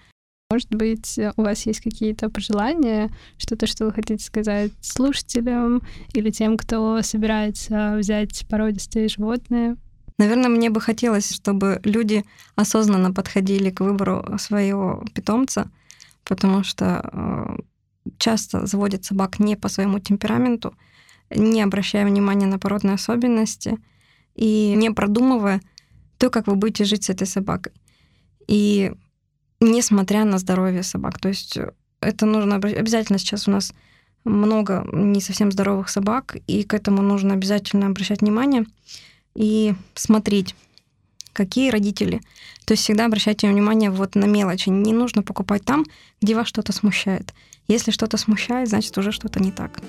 Может 0.49 0.69
быть, 0.73 1.19
у 1.35 1.41
вас 1.41 1.65
есть 1.65 1.81
какие-то 1.81 2.29
пожелания, 2.29 3.11
что-то, 3.37 3.67
что 3.67 3.85
вы 3.85 3.91
хотите 3.91 4.23
сказать 4.23 4.71
слушателям 4.81 5.81
или 6.13 6.31
тем, 6.31 6.57
кто 6.57 7.01
собирается 7.01 7.95
взять 7.97 8.47
породистые 8.49 9.09
животные? 9.09 9.75
Наверное, 10.17 10.49
мне 10.49 10.71
бы 10.71 10.81
хотелось, 10.81 11.31
чтобы 11.31 11.79
люди 11.83 12.23
осознанно 12.55 13.13
подходили 13.13 13.69
к 13.69 13.81
выбору 13.81 14.25
своего 14.39 15.05
питомца, 15.13 15.69
потому 16.23 16.63
что 16.63 17.07
э, 17.13 17.57
часто 18.17 18.65
заводят 18.65 19.05
собак 19.05 19.39
не 19.39 19.55
по 19.55 19.69
своему 19.69 19.99
темпераменту, 19.99 20.75
не 21.29 21.61
обращая 21.61 22.05
внимания 22.05 22.45
на 22.45 22.59
породные 22.59 22.95
особенности 22.95 23.77
и 24.35 24.73
не 24.75 24.91
продумывая 24.91 25.61
то, 26.17 26.29
как 26.29 26.47
вы 26.47 26.55
будете 26.55 26.85
жить 26.85 27.05
с 27.05 27.09
этой 27.09 27.27
собакой. 27.27 27.73
И 28.47 28.93
несмотря 29.59 30.25
на 30.25 30.37
здоровье 30.37 30.83
собак. 30.83 31.19
То 31.19 31.29
есть 31.29 31.57
это 32.01 32.25
нужно 32.25 32.55
обязательно 32.55 33.19
сейчас 33.19 33.47
у 33.47 33.51
нас 33.51 33.73
много 34.23 34.85
не 34.91 35.21
совсем 35.21 35.51
здоровых 35.51 35.89
собак, 35.89 36.37
и 36.47 36.63
к 36.63 36.73
этому 36.73 37.01
нужно 37.01 37.33
обязательно 37.33 37.87
обращать 37.87 38.21
внимание 38.21 38.65
и 39.35 39.73
смотреть, 39.95 40.55
какие 41.37 41.69
родители. 41.69 42.21
То 42.65 42.73
есть 42.73 42.83
всегда 42.83 43.05
обращайте 43.05 43.47
внимание 43.47 43.91
вот 43.91 44.15
на 44.15 44.25
мелочи. 44.25 44.69
Не 44.69 44.91
нужно 44.91 45.21
покупать 45.21 45.63
там, 45.63 45.85
где 46.21 46.35
вас 46.35 46.47
что-то 46.47 46.73
смущает. 46.73 47.33
Если 47.67 47.91
что-то 47.91 48.17
смущает, 48.17 48.69
значит 48.69 48.97
уже 48.97 49.11
что-то 49.11 49.39
не 49.39 49.51
так. 49.51 49.79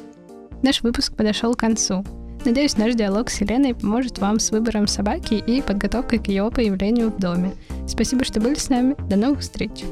Наш 0.62 0.82
выпуск 0.82 1.16
подошел 1.16 1.54
к 1.54 1.60
концу. 1.60 2.04
Надеюсь, 2.44 2.76
наш 2.76 2.94
диалог 2.94 3.30
с 3.30 3.40
Еленой 3.40 3.74
поможет 3.74 4.18
вам 4.18 4.38
с 4.38 4.50
выбором 4.50 4.86
собаки 4.86 5.34
и 5.34 5.60
подготовкой 5.62 6.18
к 6.18 6.28
ее 6.28 6.50
появлению 6.50 7.10
в 7.10 7.18
доме. 7.18 7.52
Спасибо, 7.88 8.24
что 8.24 8.40
были 8.40 8.54
с 8.54 8.68
нами. 8.68 8.94
До 9.08 9.16
новых 9.16 9.40
встреч! 9.40 9.84